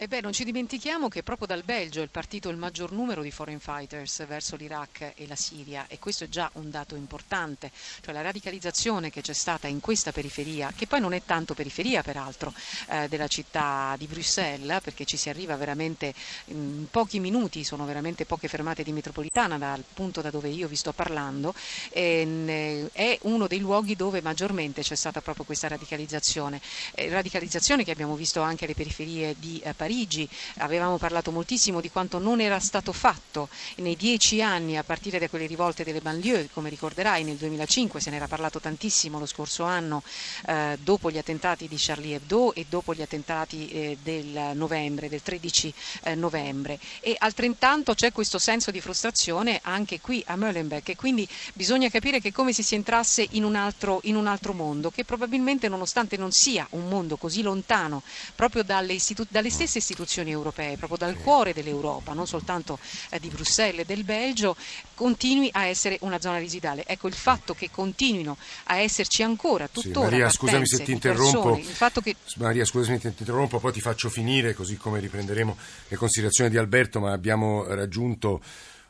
E 0.00 0.06
beh, 0.06 0.20
non 0.20 0.32
ci 0.32 0.44
dimentichiamo 0.44 1.08
che 1.08 1.24
proprio 1.24 1.48
dal 1.48 1.64
Belgio 1.64 2.02
è 2.02 2.06
partito 2.06 2.50
il 2.50 2.56
maggior 2.56 2.92
numero 2.92 3.20
di 3.20 3.32
foreign 3.32 3.58
fighters 3.58 4.24
verso 4.28 4.54
l'Iraq 4.54 5.14
e 5.16 5.26
la 5.26 5.34
Siria 5.34 5.86
e 5.88 5.98
questo 5.98 6.22
è 6.22 6.28
già 6.28 6.48
un 6.52 6.70
dato 6.70 6.94
importante, 6.94 7.72
cioè 8.00 8.14
la 8.14 8.20
radicalizzazione 8.20 9.10
che 9.10 9.22
c'è 9.22 9.32
stata 9.32 9.66
in 9.66 9.80
questa 9.80 10.12
periferia, 10.12 10.72
che 10.72 10.86
poi 10.86 11.00
non 11.00 11.14
è 11.14 11.22
tanto 11.24 11.52
periferia 11.52 12.04
peraltro 12.04 12.54
eh, 12.90 13.08
della 13.08 13.26
città 13.26 13.96
di 13.98 14.06
Bruxelles, 14.06 14.82
perché 14.82 15.04
ci 15.04 15.16
si 15.16 15.30
arriva 15.30 15.56
veramente 15.56 16.14
in 16.44 16.86
pochi 16.88 17.18
minuti, 17.18 17.64
sono 17.64 17.84
veramente 17.84 18.24
poche 18.24 18.46
fermate 18.46 18.84
di 18.84 18.92
metropolitana 18.92 19.58
dal 19.58 19.82
punto 19.94 20.20
da 20.20 20.30
dove 20.30 20.48
io 20.48 20.68
vi 20.68 20.76
sto 20.76 20.92
parlando, 20.92 21.52
e, 21.90 22.88
è 22.92 23.18
uno 23.22 23.48
dei 23.48 23.58
luoghi 23.58 23.96
dove 23.96 24.22
maggiormente 24.22 24.82
c'è 24.82 24.94
stata 24.94 25.20
proprio 25.20 25.44
questa 25.44 25.66
radicalizzazione, 25.66 26.60
eh, 26.94 27.08
radicalizzazione 27.08 27.82
che 27.82 27.90
abbiamo 27.90 28.14
visto 28.14 28.42
anche 28.42 28.64
alle 28.64 28.74
periferie 28.74 29.34
di 29.36 29.58
eh, 29.58 29.74
Parigi 29.74 29.86
Parigi, 29.88 30.28
avevamo 30.58 30.98
parlato 30.98 31.30
moltissimo 31.30 31.80
di 31.80 31.90
quanto 31.90 32.18
non 32.18 32.42
era 32.42 32.58
stato 32.60 32.92
fatto 32.92 33.48
nei 33.76 33.96
dieci 33.96 34.42
anni 34.42 34.76
a 34.76 34.84
partire 34.84 35.18
da 35.18 35.30
quelle 35.30 35.46
rivolte 35.46 35.82
delle 35.82 36.02
banlieue, 36.02 36.50
come 36.52 36.68
ricorderai 36.68 37.24
nel 37.24 37.36
2005 37.36 37.98
se 37.98 38.10
ne 38.10 38.16
era 38.16 38.28
parlato 38.28 38.60
tantissimo 38.60 39.18
lo 39.18 39.24
scorso 39.24 39.64
anno 39.64 40.02
eh, 40.46 40.76
dopo 40.82 41.10
gli 41.10 41.16
attentati 41.16 41.68
di 41.68 41.76
Charlie 41.78 42.16
Hebdo 42.16 42.52
e 42.52 42.66
dopo 42.68 42.92
gli 42.92 43.00
attentati 43.00 43.70
eh, 43.70 43.96
del 44.02 44.50
novembre, 44.52 45.08
del 45.08 45.22
13 45.22 45.72
eh, 46.02 46.14
novembre. 46.14 46.78
E 47.00 47.16
altrettanto 47.18 47.94
c'è 47.94 48.12
questo 48.12 48.38
senso 48.38 48.70
di 48.70 48.82
frustrazione 48.82 49.58
anche 49.62 50.00
qui 50.02 50.22
a 50.26 50.36
Molenbeek 50.36 50.90
e 50.90 50.96
quindi 50.96 51.26
bisogna 51.54 51.88
capire 51.88 52.20
che 52.20 52.30
come 52.30 52.52
se 52.52 52.62
si 52.62 52.74
entrasse 52.74 53.26
in 53.30 53.42
un 53.42 53.54
altro, 53.54 54.00
in 54.02 54.16
un 54.16 54.26
altro 54.26 54.52
mondo 54.52 54.90
che 54.90 55.06
probabilmente 55.06 55.66
nonostante 55.68 56.18
non 56.18 56.30
sia 56.30 56.66
un 56.72 56.88
mondo 56.90 57.16
così 57.16 57.40
lontano 57.40 58.02
proprio 58.34 58.62
dalle, 58.62 58.98
dalle 59.30 59.48
stesse 59.48 59.76
stesse 59.78 59.92
istituzioni 59.92 60.30
europee, 60.30 60.76
proprio 60.76 60.98
dal 60.98 61.16
cuore 61.16 61.52
dell'Europa, 61.52 62.12
non 62.12 62.26
soltanto 62.26 62.78
eh, 63.10 63.18
di 63.18 63.28
Bruxelles 63.28 63.82
e 63.82 63.84
del 63.84 64.04
Belgio, 64.04 64.56
continui 64.94 65.48
a 65.52 65.66
essere 65.66 65.98
una 66.02 66.20
zona 66.20 66.38
residuale. 66.38 66.84
Ecco, 66.86 67.08
il 67.08 67.14
fatto 67.14 67.54
che 67.54 67.70
continuino 67.70 68.36
a 68.64 68.76
esserci 68.76 69.22
ancora 69.22 69.68
tuttora 69.68 70.08
sì, 70.08 70.12
Maria, 70.12 70.30
scusami 70.30 70.66
se 70.66 70.82
ti 70.82 70.92
interrompo. 70.92 71.54
Persone, 71.54 72.02
che... 72.02 72.16
Maria, 72.36 72.64
scusami 72.64 72.98
se 73.00 73.14
ti 73.14 73.22
interrompo, 73.22 73.58
poi 73.58 73.72
ti 73.72 73.80
faccio 73.80 74.08
finire, 74.08 74.54
così 74.54 74.76
come 74.76 75.00
riprenderemo 75.00 75.56
le 75.88 75.96
considerazioni 75.96 76.50
di 76.50 76.58
Alberto, 76.58 77.00
ma 77.00 77.12
abbiamo 77.12 77.64
raggiunto 77.66 78.42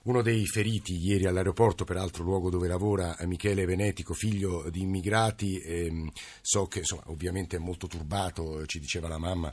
uno 0.03 0.23
dei 0.23 0.47
feriti 0.47 0.97
ieri 0.97 1.27
all'aeroporto, 1.27 1.85
peraltro 1.85 2.25
luogo 2.25 2.49
dove 2.49 2.67
lavora 2.67 3.15
Michele 3.25 3.67
Venetico, 3.67 4.15
figlio 4.15 4.71
di 4.71 4.81
immigrati, 4.81 5.61
ehm, 5.61 6.11
so 6.41 6.67
che 6.67 6.79
insomma, 6.79 7.03
ovviamente 7.07 7.57
è 7.57 7.59
molto 7.59 7.87
turbato, 7.89 8.65
ci 8.65 8.79
diceva 8.81 9.09
la 9.09 9.19
mamma 9.19 9.53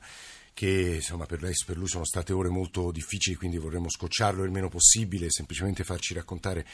che 0.55 0.93
insomma, 0.95 1.25
per, 1.25 1.43
lei, 1.43 1.53
per 1.65 1.75
lui 1.75 1.89
sono 1.89 2.05
state 2.05 2.31
ore 2.31 2.47
molto 2.47 2.89
difficili, 2.89 3.35
quindi 3.35 3.57
vorremmo 3.57 3.89
scocciarlo 3.89 4.41
il 4.45 4.51
meno 4.51 4.69
possibile, 4.69 5.29
semplicemente 5.29 5.83
farci 5.83 6.13
raccontare 6.13 6.65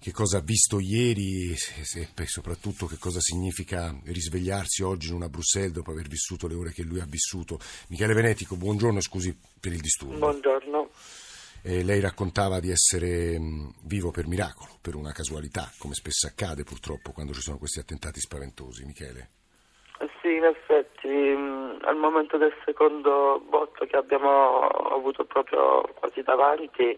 che 0.00 0.10
cosa 0.10 0.38
ha 0.38 0.40
visto 0.40 0.80
ieri 0.80 1.52
e 1.52 2.26
soprattutto 2.26 2.86
che 2.86 2.98
cosa 2.98 3.20
significa 3.20 3.96
risvegliarsi 4.02 4.82
oggi 4.82 5.08
in 5.08 5.14
una 5.14 5.28
Bruxelles 5.28 5.70
dopo 5.70 5.92
aver 5.92 6.08
vissuto 6.08 6.48
le 6.48 6.54
ore 6.54 6.72
che 6.72 6.82
lui 6.82 6.98
ha 6.98 7.06
vissuto. 7.06 7.60
Michele 7.86 8.14
Venetico, 8.14 8.56
buongiorno, 8.56 9.00
scusi 9.00 9.32
per 9.60 9.72
il 9.72 9.80
disturbo. 9.80 10.18
Buongiorno. 10.18 10.90
Eh, 11.62 11.84
lei 11.84 12.00
raccontava 12.00 12.58
di 12.58 12.70
essere 12.70 13.38
mh, 13.38 13.74
vivo 13.84 14.10
per 14.10 14.26
miracolo, 14.26 14.76
per 14.80 14.96
una 14.96 15.12
casualità, 15.12 15.72
come 15.78 15.94
spesso 15.94 16.26
accade 16.26 16.64
purtroppo 16.64 17.12
quando 17.12 17.32
ci 17.32 17.42
sono 17.42 17.58
questi 17.58 17.78
attentati 17.78 18.18
spaventosi. 18.18 18.84
Michele. 18.84 19.30
Sì, 20.30 20.36
in 20.36 20.44
effetti 20.44 21.08
al 21.82 21.96
momento 21.96 22.36
del 22.36 22.54
secondo 22.64 23.42
botto 23.48 23.84
che 23.84 23.96
abbiamo 23.96 24.68
avuto 24.68 25.24
proprio 25.24 25.82
quasi 25.94 26.22
davanti 26.22 26.96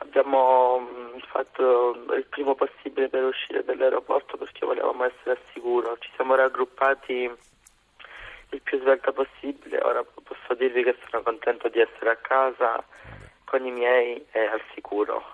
abbiamo 0.00 0.86
fatto 1.32 1.96
il 2.14 2.26
primo 2.28 2.54
possibile 2.54 3.08
per 3.08 3.24
uscire 3.24 3.64
dall'aeroporto 3.64 4.36
perché 4.36 4.66
volevamo 4.66 5.04
essere 5.04 5.30
al 5.30 5.38
sicuro. 5.54 5.96
Ci 5.98 6.10
siamo 6.14 6.34
raggruppati 6.34 7.30
il 8.50 8.60
più 8.60 8.78
svelta 8.80 9.12
possibile. 9.12 9.80
Ora 9.80 10.04
posso 10.04 10.54
dirvi 10.54 10.82
che 10.82 10.94
sono 11.08 11.22
contento 11.22 11.70
di 11.70 11.80
essere 11.80 12.10
a 12.10 12.16
casa 12.16 12.84
con 13.44 13.64
i 13.64 13.70
miei 13.70 14.26
e 14.30 14.40
al 14.40 14.60
sicuro. 14.74 15.24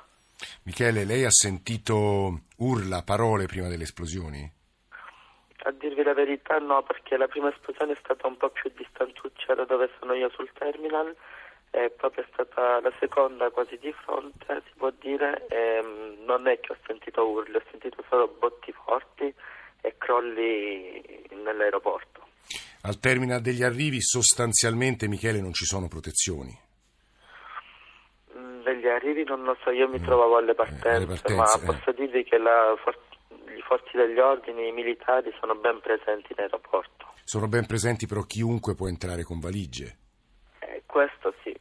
Michele, 0.63 1.05
lei 1.05 1.25
ha 1.25 1.31
sentito 1.31 2.43
urla, 2.59 3.03
parole 3.03 3.47
prima 3.47 3.67
delle 3.67 3.83
esplosioni? 3.83 4.54
A 5.67 5.71
dirvi 5.73 6.03
la 6.03 6.13
verità 6.13 6.59
no, 6.59 6.83
perché 6.83 7.17
la 7.17 7.27
prima 7.27 7.49
esplosione 7.49 7.93
è 7.93 7.99
stata 7.99 8.27
un 8.27 8.37
po' 8.37 8.51
più 8.51 8.71
distantuccia 8.77 9.55
da 9.55 9.65
dove 9.65 9.89
sono 9.99 10.13
io 10.13 10.29
sul 10.31 10.51
terminal 10.53 11.15
e 11.71 11.91
proprio 11.91 12.23
è 12.23 12.27
stata 12.33 12.81
la 12.81 12.93
seconda 13.01 13.51
quasi 13.51 13.77
di 13.79 13.93
fronte, 13.93 14.63
si 14.67 14.73
può 14.77 14.93
dire, 15.01 15.47
e 15.49 15.83
mm, 15.83 16.25
non 16.25 16.47
è 16.47 16.61
che 16.61 16.73
ho 16.73 16.77
sentito 16.87 17.27
urli, 17.27 17.57
ho 17.57 17.63
sentito 17.71 18.05
solo 18.09 18.29
botti 18.39 18.73
forti 18.73 19.35
e 19.81 19.95
crolli 19.99 21.27
nell'aeroporto. 21.43 22.23
Al 22.83 23.01
terminal 23.01 23.41
degli 23.41 23.63
arrivi 23.63 24.01
sostanzialmente, 24.01 25.09
Michele, 25.09 25.41
non 25.41 25.53
ci 25.53 25.65
sono 25.65 25.89
protezioni? 25.89 26.57
Mm, 28.37 28.63
degli 28.63 28.87
arrivi 28.87 29.25
non 29.25 29.43
lo 29.43 29.57
so, 29.65 29.71
io 29.71 29.89
mi 29.89 30.01
trovavo 30.01 30.37
alle 30.37 30.55
partenze, 30.55 30.89
eh, 30.89 30.95
alle 30.95 31.07
partenze 31.07 31.35
ma 31.35 31.55
eh. 31.55 31.65
posso 31.65 31.93
dirvi 31.93 32.23
che 32.23 32.39
la 32.39 32.75
forza 32.81 33.14
forze 33.67 33.91
degli 33.97 34.19
ordini 34.19 34.71
militari 34.73 35.33
sono 35.41 35.55
ben 35.55 35.81
presenti 35.81 36.33
in 36.33 36.41
aeroporto. 36.41 37.13
Sono 37.25 37.49
ben 37.49 37.67
presenti 37.67 38.07
però 38.07 38.23
chiunque 38.23 38.75
può 38.75 38.89
entrare 38.89 39.23
con 39.23 39.41
valigie? 39.41 39.97
Eh, 40.61 40.83
questo 40.87 41.35
sì. 41.43 41.55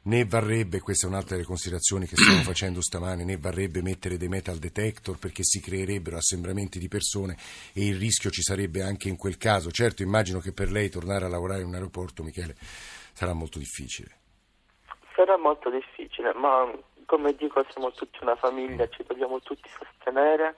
Né 0.00 0.24
varrebbe, 0.24 0.80
questa 0.80 1.06
è 1.06 1.10
un'altra 1.10 1.34
delle 1.34 1.46
considerazioni 1.46 2.06
che 2.06 2.16
stiamo 2.16 2.40
facendo 2.46 2.80
stamane, 2.80 3.24
né 3.24 3.36
varrebbe 3.36 3.82
mettere 3.82 4.16
dei 4.16 4.28
metal 4.28 4.56
detector 4.56 5.18
perché 5.18 5.42
si 5.42 5.60
creerebbero 5.60 6.16
assembramenti 6.16 6.78
di 6.78 6.88
persone 6.88 7.36
e 7.74 7.86
il 7.86 7.96
rischio 7.96 8.30
ci 8.30 8.42
sarebbe 8.42 8.82
anche 8.82 9.08
in 9.08 9.16
quel 9.16 9.36
caso. 9.36 9.70
Certo, 9.70 10.02
immagino 10.02 10.40
che 10.40 10.52
per 10.52 10.70
lei 10.70 10.88
tornare 10.88 11.24
a 11.24 11.28
lavorare 11.28 11.60
in 11.60 11.68
un 11.68 11.74
aeroporto, 11.74 12.22
Michele, 12.22 12.54
sarà 13.12 13.34
molto 13.34 13.58
difficile. 13.58 14.16
Sarà 15.14 15.36
molto 15.36 15.68
difficile, 15.68 16.32
ma 16.34 16.72
come 17.08 17.34
dico 17.34 17.64
siamo 17.70 17.90
tutti 17.92 18.18
una 18.20 18.36
famiglia, 18.36 18.86
ci 18.90 19.02
dobbiamo 19.02 19.40
tutti 19.40 19.66
sostenere. 19.66 20.54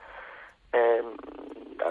Ehm, 0.70 1.14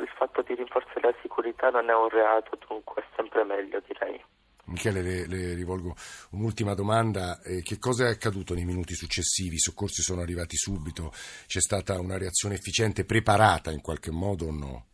il 0.01 0.11
fatto 0.17 0.41
di 0.41 0.53
rinforzare 0.53 0.99
la 0.99 1.15
sicurezza 1.21 1.69
non 1.69 1.89
è 1.89 1.95
un 1.95 2.09
reato, 2.09 2.57
dunque 2.67 3.01
è 3.01 3.05
sempre 3.15 3.45
meglio 3.45 3.81
direi. 3.87 4.21
Michele, 4.65 5.01
le, 5.01 5.27
le 5.27 5.53
rivolgo 5.53 5.95
un'ultima 6.31 6.73
domanda. 6.73 7.41
Eh, 7.41 7.61
che 7.61 7.79
cosa 7.79 8.05
è 8.05 8.09
accaduto 8.09 8.53
nei 8.53 8.65
minuti 8.65 8.95
successivi? 8.95 9.55
I 9.55 9.59
soccorsi 9.59 10.01
sono 10.01 10.21
arrivati 10.21 10.57
subito? 10.57 11.11
C'è 11.47 11.61
stata 11.61 11.97
una 11.97 12.17
reazione 12.17 12.55
efficiente, 12.55 13.05
preparata 13.05 13.71
in 13.71 13.81
qualche 13.81 14.11
modo 14.11 14.47
o 14.47 14.51
no? 14.51 14.85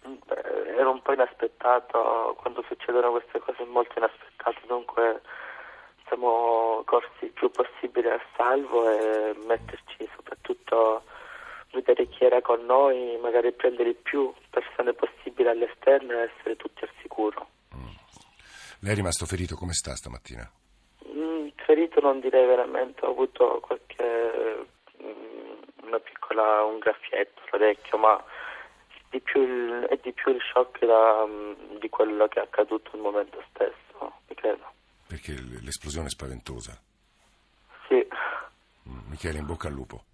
Beh, 0.00 0.76
era 0.78 0.88
un 0.88 1.02
po' 1.02 1.12
inaspettato, 1.12 2.36
quando 2.40 2.64
succedono 2.66 3.10
queste 3.10 3.38
cose 3.38 3.64
molto 3.64 3.98
inaspettate, 3.98 4.62
dunque 4.66 5.20
siamo 6.06 6.82
corsi 6.84 7.24
il 7.24 7.30
più 7.32 7.50
possibile 7.50 8.12
a 8.12 8.20
salvo 8.36 8.90
e 8.90 9.34
metterci 9.46 10.08
soprattutto 10.14 11.02
vedere 11.72 12.08
chi 12.08 12.24
era 12.24 12.40
con 12.40 12.64
noi, 12.64 13.18
magari 13.20 13.52
prendere 13.52 13.90
il 13.90 13.96
più 13.96 14.32
persone 14.50 14.92
possibile 14.92 15.50
all'esterno 15.50 16.12
e 16.12 16.30
essere 16.34 16.56
tutti 16.56 16.84
al 16.84 16.90
sicuro. 17.00 17.48
Lei 18.84 18.92
è 18.92 18.96
rimasto 18.96 19.24
ferito 19.24 19.56
come 19.56 19.72
sta 19.72 19.94
stamattina? 19.96 20.46
Mm, 21.08 21.48
ferito 21.56 22.00
non 22.00 22.20
direi 22.20 22.46
veramente, 22.46 23.06
ho 23.06 23.12
avuto 23.12 23.60
qualche 23.60 24.66
mm, 25.02 25.86
una 25.86 25.98
piccola 26.00 26.64
un 26.64 26.80
graffietto 26.80 27.40
all'orecchio, 27.50 27.96
ma 27.96 28.22
di 29.08 29.20
più 29.20 29.40
il, 29.40 29.86
è 29.88 29.98
di 30.02 30.12
più 30.12 30.32
il 30.32 30.40
shock 30.52 30.84
da, 30.84 31.24
mm, 31.26 31.78
di 31.78 31.88
quello 31.88 32.28
che 32.28 32.40
è 32.40 32.42
accaduto 32.42 32.90
al 32.92 33.00
momento 33.00 33.42
stesso. 33.48 33.83
Perché 35.24 35.40
l'esplosione 35.62 36.08
è 36.08 36.10
spaventosa. 36.10 36.78
Sì, 37.88 38.06
Mm, 38.86 38.98
Michele, 39.08 39.38
in 39.38 39.46
bocca 39.46 39.68
al 39.68 39.72
lupo. 39.72 40.04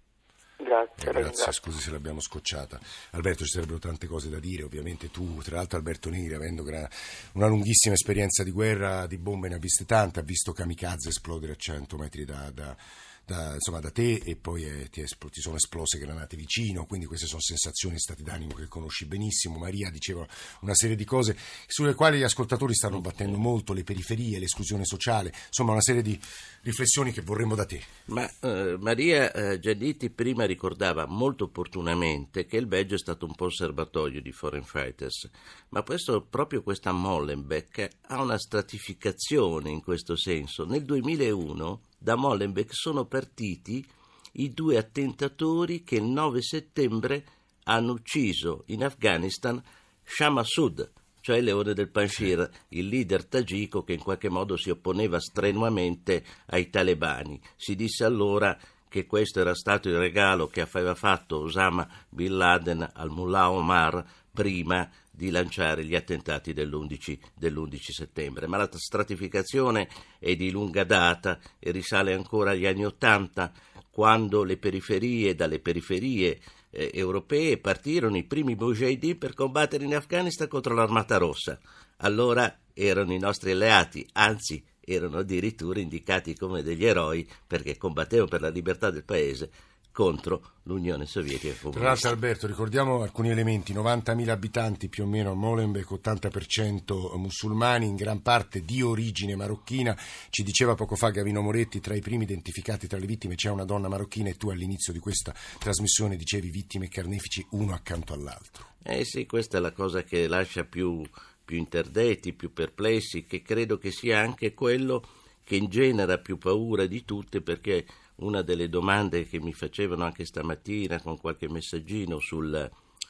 grazie. 0.55 1.09
Eh, 1.09 1.11
grazie, 1.11 1.51
scusi 1.51 1.81
se 1.81 1.91
l'abbiamo 1.91 2.21
scocciata. 2.21 2.79
Alberto, 3.11 3.43
ci 3.43 3.49
sarebbero 3.49 3.79
tante 3.79 4.07
cose 4.07 4.29
da 4.29 4.39
dire, 4.39 4.63
ovviamente 4.63 5.11
tu, 5.11 5.41
tra 5.41 5.57
l'altro 5.57 5.77
Alberto 5.77 6.09
Neri, 6.09 6.33
avendo 6.33 6.63
gra- 6.63 6.87
una 7.33 7.47
lunghissima 7.47 7.95
esperienza 7.95 8.43
di 8.43 8.51
guerra, 8.51 9.07
di 9.07 9.17
bombe 9.17 9.49
ne 9.49 9.55
ha 9.55 9.57
viste 9.57 9.83
tante, 9.83 10.21
ha 10.21 10.23
visto 10.23 10.53
kamikaze 10.53 11.09
esplodere 11.09 11.51
a 11.51 11.55
100 11.57 11.97
metri 11.97 12.23
da, 12.23 12.49
da- 12.51 12.77
da, 13.25 13.53
insomma, 13.53 13.79
da 13.79 13.91
te 13.91 14.21
e 14.23 14.35
poi 14.35 14.63
eh, 14.63 14.89
ti, 14.89 15.01
espl- 15.01 15.29
ti 15.29 15.41
sono 15.41 15.55
esplose 15.55 15.97
granate 15.97 16.35
vicino, 16.35 16.85
quindi 16.85 17.05
queste 17.05 17.27
sono 17.27 17.41
sensazioni 17.41 17.95
e 17.95 17.99
stati 17.99 18.23
d'animo 18.23 18.53
che 18.53 18.67
conosci 18.67 19.05
benissimo. 19.05 19.57
Maria 19.57 19.89
diceva 19.89 20.25
una 20.61 20.75
serie 20.75 20.95
di 20.95 21.05
cose 21.05 21.37
sulle 21.67 21.93
quali 21.93 22.17
gli 22.17 22.23
ascoltatori 22.23 22.73
stanno 22.73 22.99
battendo 22.99 23.37
molto, 23.37 23.73
le 23.73 23.83
periferie, 23.83 24.39
l'esclusione 24.39 24.85
sociale, 24.85 25.33
insomma 25.47 25.71
una 25.71 25.81
serie 25.81 26.01
di 26.01 26.19
riflessioni 26.61 27.11
che 27.11 27.21
vorremmo 27.21 27.55
da 27.55 27.65
te. 27.65 27.81
Ma 28.05 28.29
eh, 28.41 28.77
Maria 28.79 29.31
eh, 29.31 29.59
Giannitti 29.59 30.09
prima 30.09 30.45
ricordava 30.45 31.05
molto 31.05 31.45
opportunamente 31.45 32.45
che 32.45 32.57
il 32.57 32.65
Belgio 32.65 32.95
è 32.95 32.99
stato 32.99 33.25
un 33.25 33.35
po' 33.35 33.45
un 33.45 33.51
serbatoio 33.51 34.21
di 34.21 34.31
foreign 34.31 34.63
fighters, 34.63 35.29
ma 35.69 35.83
questo, 35.83 36.21
proprio 36.21 36.63
questa 36.63 36.91
Molenbeek 36.91 37.87
ha 38.07 38.21
una 38.21 38.37
stratificazione 38.37 39.69
in 39.69 39.81
questo 39.81 40.15
senso. 40.15 40.65
Nel 40.65 40.83
2001 40.83 41.81
da 42.01 42.15
Molenbeek 42.15 42.73
sono 42.73 43.05
partiti 43.05 43.85
i 44.33 44.49
due 44.49 44.77
attentatori 44.77 45.83
che 45.83 45.97
il 45.97 46.03
9 46.03 46.41
settembre 46.41 47.25
hanno 47.65 47.91
ucciso 47.91 48.63
in 48.67 48.83
Afghanistan 48.83 49.61
Shah 50.03 50.43
Sud, 50.43 50.91
cioè 51.21 51.39
leone 51.41 51.75
del 51.75 51.89
Panjshir, 51.89 52.49
il 52.69 52.87
leader 52.87 53.23
tagiko 53.25 53.83
che 53.83 53.93
in 53.93 54.01
qualche 54.01 54.29
modo 54.29 54.57
si 54.57 54.71
opponeva 54.71 55.19
strenuamente 55.19 56.25
ai 56.47 56.71
talebani. 56.71 57.39
Si 57.55 57.75
disse 57.75 58.03
allora 58.03 58.57
che 58.89 59.05
questo 59.05 59.39
era 59.39 59.53
stato 59.53 59.87
il 59.87 59.97
regalo 59.97 60.47
che 60.47 60.61
aveva 60.61 60.95
fatto 60.95 61.41
Osama 61.41 61.87
Bin 62.09 62.35
Laden 62.35 62.89
al 62.93 63.11
Mullah 63.11 63.51
Omar 63.51 64.03
prima 64.33 64.89
di 65.11 65.29
lanciare 65.29 65.83
gli 65.85 65.95
attentati 65.95 66.53
dell'11, 66.53 67.19
dell'11 67.35 67.91
settembre. 67.91 68.47
Ma 68.47 68.57
la 68.57 68.69
stratificazione 68.71 69.89
è 70.19 70.35
di 70.35 70.51
lunga 70.51 70.83
data 70.83 71.39
e 71.59 71.71
risale 71.71 72.13
ancora 72.13 72.51
agli 72.51 72.65
anni 72.65 72.85
Ottanta, 72.85 73.51
quando 73.89 74.43
le 74.43 74.57
periferie, 74.57 75.35
dalle 75.35 75.59
periferie 75.59 76.39
eh, 76.71 76.91
europee 76.93 77.57
partirono 77.57 78.17
i 78.17 78.23
primi 78.23 78.55
mujahideen 78.55 79.17
per 79.17 79.33
combattere 79.33 79.83
in 79.83 79.95
Afghanistan 79.95 80.47
contro 80.47 80.73
l'Armata 80.73 81.17
Rossa. 81.17 81.59
Allora 81.97 82.59
erano 82.73 83.13
i 83.13 83.19
nostri 83.19 83.51
alleati, 83.51 84.07
anzi 84.13 84.63
erano 84.79 85.19
addirittura 85.19 85.79
indicati 85.79 86.35
come 86.35 86.63
degli 86.63 86.85
eroi 86.85 87.27
perché 87.45 87.77
combattevano 87.77 88.27
per 88.27 88.41
la 88.41 88.49
libertà 88.49 88.89
del 88.89 89.03
paese 89.03 89.51
contro 89.91 90.53
l'Unione 90.63 91.05
Sovietica 91.05 91.53
Tra 91.53 91.63
l'altro 91.63 91.79
comunista. 91.79 92.09
Alberto, 92.09 92.47
ricordiamo 92.47 93.01
alcuni 93.01 93.29
elementi, 93.29 93.73
90.000 93.73 94.29
abitanti 94.29 94.89
più 94.89 95.03
o 95.03 95.07
meno 95.07 95.31
a 95.31 95.33
Molenbeek, 95.33 95.89
80% 95.89 97.17
musulmani, 97.17 97.87
in 97.87 97.95
gran 97.95 98.21
parte 98.21 98.61
di 98.61 98.81
origine 98.81 99.35
marocchina, 99.35 99.97
ci 100.29 100.43
diceva 100.43 100.75
poco 100.75 100.95
fa 100.95 101.09
Gavino 101.09 101.41
Moretti, 101.41 101.79
tra 101.79 101.95
i 101.95 102.01
primi 102.01 102.23
identificati 102.23 102.87
tra 102.87 102.97
le 102.97 103.05
vittime 103.05 103.35
c'è 103.35 103.49
una 103.49 103.65
donna 103.65 103.87
marocchina 103.87 104.29
e 104.29 104.37
tu 104.37 104.49
all'inizio 104.49 104.93
di 104.93 104.99
questa 104.99 105.33
trasmissione 105.57 106.15
dicevi 106.15 106.49
vittime 106.49 106.85
e 106.85 106.89
carnefici 106.89 107.45
uno 107.51 107.73
accanto 107.73 108.13
all'altro. 108.13 108.69
Eh 108.83 109.05
sì, 109.05 109.25
questa 109.25 109.57
è 109.57 109.61
la 109.61 109.71
cosa 109.71 110.03
che 110.03 110.27
lascia 110.27 110.63
più, 110.63 111.03
più 111.43 111.57
interdetti, 111.57 112.33
più 112.33 112.53
perplessi, 112.53 113.25
che 113.25 113.41
credo 113.41 113.77
che 113.77 113.91
sia 113.91 114.19
anche 114.19 114.53
quello 114.53 115.05
che 115.43 115.55
ingenera 115.55 116.17
più 116.17 116.37
paura 116.37 116.85
di 116.85 117.03
tutte 117.03 117.41
perché 117.41 117.85
una 118.21 118.41
delle 118.41 118.69
domande 118.69 119.25
che 119.25 119.39
mi 119.39 119.53
facevano 119.53 120.03
anche 120.03 120.25
stamattina 120.25 121.01
con 121.01 121.17
qualche 121.17 121.49
messaggino 121.49 122.19
sul, 122.19 122.69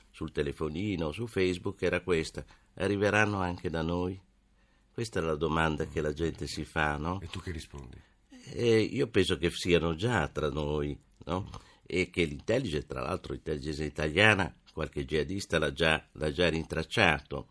sul 0.10 0.32
telefonino, 0.32 1.12
su 1.12 1.28
Facebook, 1.28 1.82
era 1.82 2.02
questa. 2.02 2.44
Arriveranno 2.76 3.40
anche 3.40 3.70
da 3.70 3.82
noi? 3.82 4.20
Questa 4.94 5.20
è 5.20 5.24
la 5.24 5.36
domanda 5.36 5.86
che 5.86 6.02
la 6.02 6.14
gente 6.14 6.48
si 6.48 6.66
fa, 6.66 6.98
no? 6.98 7.20
E 7.22 7.28
tu 7.28 7.40
che 7.40 7.52
rispondi? 7.52 7.98
E 8.54 8.80
io 8.80 9.08
penso 9.08 9.38
che 9.38 9.50
siano 9.52 9.96
già 9.96 10.28
tra 10.28 10.50
noi, 10.50 10.98
no? 11.26 11.50
E 11.86 12.10
che 12.10 12.24
l'intelligence, 12.24 12.88
tra 12.88 13.02
l'altro 13.02 13.34
l'intelligence 13.34 13.84
italiana, 13.84 14.54
qualche 14.74 15.06
jihadista 15.06 15.60
l'ha 15.60 15.74
già, 15.74 16.04
l'ha 16.14 16.32
già 16.32 16.50
rintracciato. 16.50 17.48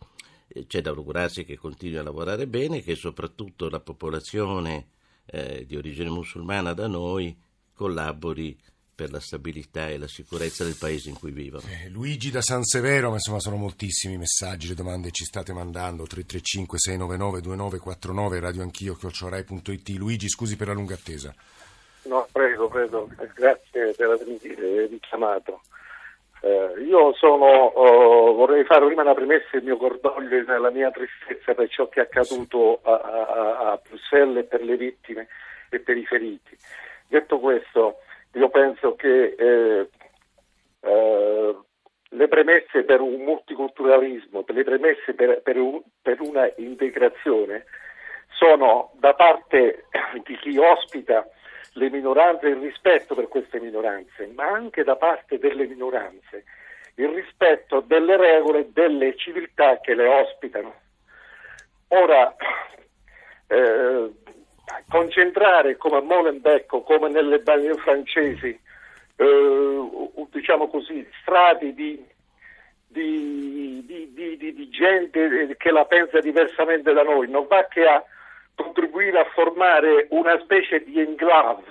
C'è 0.66 0.80
da 0.80 0.90
augurarsi 0.90 1.44
che 1.44 1.56
continui 1.56 1.98
a 1.98 2.02
lavorare 2.02 2.46
bene 2.46 2.78
e 2.78 2.82
che 2.82 2.96
soprattutto 2.96 3.68
la 3.68 3.80
popolazione 3.80 4.88
eh, 5.26 5.64
di 5.66 5.76
origine 5.76 6.10
musulmana 6.10 6.72
da 6.72 6.88
noi 6.88 7.36
collabori 7.80 8.54
per 8.94 9.10
la 9.10 9.20
stabilità 9.20 9.88
e 9.88 9.96
la 9.96 10.06
sicurezza 10.06 10.64
del 10.64 10.76
paese 10.78 11.08
in 11.08 11.18
cui 11.18 11.30
vivono. 11.30 11.62
Eh, 11.62 11.88
Luigi 11.88 12.30
da 12.30 12.42
San 12.42 12.62
Severo, 12.62 13.08
ma 13.08 13.14
insomma 13.14 13.40
sono 13.40 13.56
moltissimi 13.56 14.14
i 14.14 14.18
messaggi, 14.18 14.68
le 14.68 14.74
domande 14.74 15.10
ci 15.10 15.24
state 15.24 15.54
mandando, 15.54 16.04
335 16.04 16.78
699 16.78 17.40
2949, 17.40 18.40
radio 18.40 18.60
anch'io, 18.60 18.94
chiocciorai.it. 18.96 19.88
Luigi, 19.96 20.28
scusi 20.28 20.56
per 20.56 20.66
la 20.66 20.74
lunga 20.74 20.92
attesa. 20.92 21.32
No, 22.02 22.28
prego, 22.30 22.68
prego, 22.68 23.08
grazie 23.34 23.94
per 23.96 24.10
avermi 24.10 24.38
richiamato. 24.90 25.62
Eh, 26.42 26.82
io 26.86 27.14
sono, 27.14 27.46
oh, 27.46 28.34
vorrei 28.34 28.64
fare 28.64 28.84
prima 28.84 29.00
una 29.00 29.14
premessa 29.14 29.56
il 29.56 29.64
mio 29.64 29.78
cordoglio 29.78 30.36
e 30.36 30.58
la 30.58 30.70
mia 30.70 30.90
tristezza 30.90 31.54
per 31.54 31.70
ciò 31.70 31.88
che 31.88 32.00
è 32.00 32.02
accaduto 32.02 32.80
a, 32.82 32.92
a, 32.92 33.72
a 33.72 33.80
Bruxelles 33.82 34.44
e 34.44 34.46
per 34.46 34.62
le 34.62 34.76
vittime 34.76 35.28
e 35.70 35.80
per 35.80 35.96
i 35.96 36.04
feriti. 36.04 36.58
Detto 37.10 37.40
questo, 37.40 37.98
io 38.34 38.48
penso 38.50 38.94
che 38.94 39.34
eh, 39.36 39.88
eh, 40.80 41.56
le 42.08 42.28
premesse 42.28 42.84
per 42.84 43.00
un 43.00 43.24
multiculturalismo, 43.24 44.44
le 44.46 44.62
premesse 44.62 45.14
per, 45.14 45.42
per, 45.42 45.56
un- 45.56 45.82
per 46.00 46.20
una 46.20 46.48
integrazione 46.58 47.64
sono 48.38 48.92
da 49.00 49.14
parte 49.14 49.86
di 50.22 50.36
chi 50.38 50.56
ospita 50.56 51.28
le 51.72 51.90
minoranze 51.90 52.46
il 52.46 52.60
rispetto 52.60 53.16
per 53.16 53.26
queste 53.26 53.58
minoranze, 53.58 54.28
ma 54.32 54.46
anche 54.46 54.84
da 54.84 54.94
parte 54.94 55.40
delle 55.40 55.66
minoranze 55.66 56.44
il 56.94 57.08
rispetto 57.08 57.80
delle 57.80 58.16
regole 58.16 58.70
delle 58.70 59.16
civiltà 59.16 59.80
che 59.80 59.94
le 59.94 60.06
ospitano. 60.06 60.74
Ora, 61.88 62.36
eh, 63.48 64.10
concentrare 64.88 65.76
come 65.76 65.98
a 65.98 66.02
Molenbeek 66.02 66.72
o 66.72 66.82
come 66.82 67.08
nelle 67.08 67.38
banlieue 67.38 67.76
francesi, 67.78 68.58
eh, 69.16 69.88
diciamo 70.30 70.68
così, 70.68 71.06
strati 71.20 71.74
di, 71.74 72.04
di, 72.86 73.84
di- 73.86 74.36
di- 74.36 74.68
gente 74.70 75.54
che 75.58 75.70
la 75.70 75.84
pensa 75.84 76.20
diversamente 76.20 76.92
da 76.92 77.02
noi, 77.02 77.28
non 77.28 77.46
va 77.46 77.66
che 77.68 77.84
a 77.84 78.02
contribuire 78.54 79.20
a 79.20 79.24
formare 79.32 80.06
una 80.10 80.38
specie 80.40 80.82
di 80.84 81.00
enclave, 81.00 81.62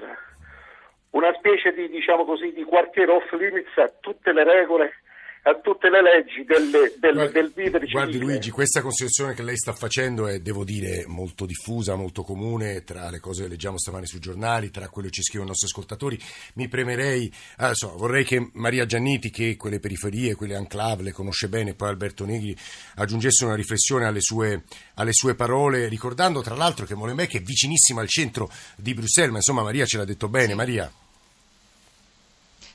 una 1.12 1.34
specie 1.34 1.74
di, 1.74 1.90
diciamo 1.90 2.24
così, 2.26 2.54
di 2.54 2.64
quartiere 2.64 3.12
off 3.12 3.32
limits 3.34 3.76
a 3.78 3.92
tutte 4.00 4.32
le 4.32 4.44
regole 4.44 4.94
a 5.44 5.56
tutte 5.62 5.90
le 5.90 6.02
leggi 6.02 6.44
del, 6.44 6.70
del, 7.00 7.14
guardi, 7.14 7.34
del 7.34 7.52
vivere 7.56 7.86
civile. 7.86 7.92
Guardi 7.92 8.20
Luigi, 8.20 8.50
questa 8.52 8.82
considerazione 8.82 9.34
che 9.34 9.44
lei 9.44 9.58
sta 9.58 9.74
facendo 9.74 10.28
è, 10.28 10.40
devo 10.40 10.64
dire, 10.64 11.06
molto 11.08 11.46
diffusa, 11.46 11.96
molto 11.96 12.24
comune 12.24 12.84
tra 12.84 13.10
le 13.10 13.20
cose 13.20 13.44
che 13.44 13.50
leggiamo 13.50 13.78
stamani 13.78 14.06
sui 14.06 14.20
giornali, 14.20 14.70
tra 14.70 14.90
quello 14.90 15.08
che 15.08 15.16
ci 15.16 15.24
scrivono 15.24 15.46
i 15.46 15.50
nostri 15.50 15.68
ascoltatori. 15.68 16.20
Mi 16.56 16.68
premerei, 16.68 17.32
ah, 17.58 17.74
so, 17.74 17.96
vorrei 17.96 18.26
che 18.26 18.50
Maria 18.54 18.86
Gianniti, 18.86 19.30
che 19.30 19.56
quelle 19.56 19.80
periferie, 19.80 20.36
quelle 20.36 20.56
enclave 20.56 21.04
le 21.04 21.12
conosce 21.12 21.48
bene, 21.48 21.72
e 21.72 21.74
poi 21.76 21.90
Alberto 21.90 22.26
Negri, 22.26 22.56
aggiungesse 22.96 23.46
una 23.46 23.56
riflessione 23.56 24.06
alle 24.06 24.22
sue, 24.22 24.64
alle 24.96 25.14
sue 25.14 25.36
parole, 25.36 25.88
ricordando 25.88 26.42
tra 26.42 26.56
l'altro 26.56 26.86
che 26.86 26.96
Molenbeek 26.96 27.36
è 27.36 27.42
vicinissima 27.42 28.02
al 28.02 28.08
centro 28.08 28.50
di 28.76 28.94
Bruxelles, 28.94 29.32
ma 29.32 29.38
insomma 29.38 29.64
Maria 29.64 29.86
ce 29.86 29.98
l'ha 29.98 30.06
detto 30.06 30.28
bene. 30.28 30.50
Sì. 30.50 30.56
Maria. 30.56 30.92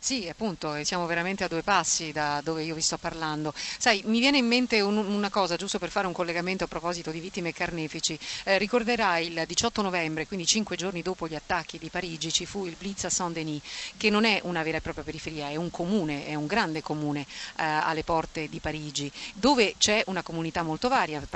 Sì, 0.05 0.29
appunto, 0.29 0.85
siamo 0.85 1.07
veramente 1.07 1.45
a 1.45 1.49
due 1.49 1.63
passi 1.63 2.13
da 2.13 2.43
dove 2.45 2.63
io 2.63 2.75
vi 2.75 2.83
sto 2.83 2.99
parlando. 2.99 3.55
Sai, 3.79 4.03
mi 4.05 4.19
viene 4.19 4.37
in 4.37 4.47
mente 4.47 4.83
un, 4.83 4.99
una 4.99 5.31
cosa, 5.31 5.57
giusto 5.57 5.79
per 5.79 5.89
fare 5.89 6.07
un 6.07 6.13
collegamento 6.13 6.65
a 6.65 6.67
proposito 6.67 7.11
di 7.11 7.21
vittime 7.21 7.49
e 7.49 7.53
carnefici. 7.55 8.19
Eh, 8.45 8.59
ricorderai 8.59 9.29
il 9.29 9.45
18 9.47 9.81
novembre, 9.81 10.27
quindi 10.27 10.45
cinque 10.45 10.77
giorni 10.77 11.01
dopo 11.01 11.27
gli 11.27 11.35
attacchi 11.35 11.79
di 11.79 11.89
Parigi, 11.89 12.31
ci 12.31 12.45
fu 12.45 12.67
il 12.67 12.77
Blitz 12.79 13.05
a 13.05 13.09
Saint-Denis, 13.09 13.63
che 13.97 14.11
non 14.11 14.27
è 14.27 14.41
una 14.43 14.63
vera 14.63 14.77
e 14.77 14.83
propria 14.83 15.05
periferia, 15.05 15.49
è 15.49 15.57
un 15.57 15.71
comune, 15.71 16.27
è 16.27 16.35
un 16.35 16.47
grande 16.47 16.83
comune 16.83 17.23
eh, 17.23 17.65
alle 17.65 18.05
porte 18.05 18.51
di 18.51 18.61
Parigi, 18.61 19.11
dove 19.33 19.75
c'è 19.79 20.03
una 20.09 20.23
comunità 20.23 20.63
molto 20.63 20.89
varia, 20.89 21.27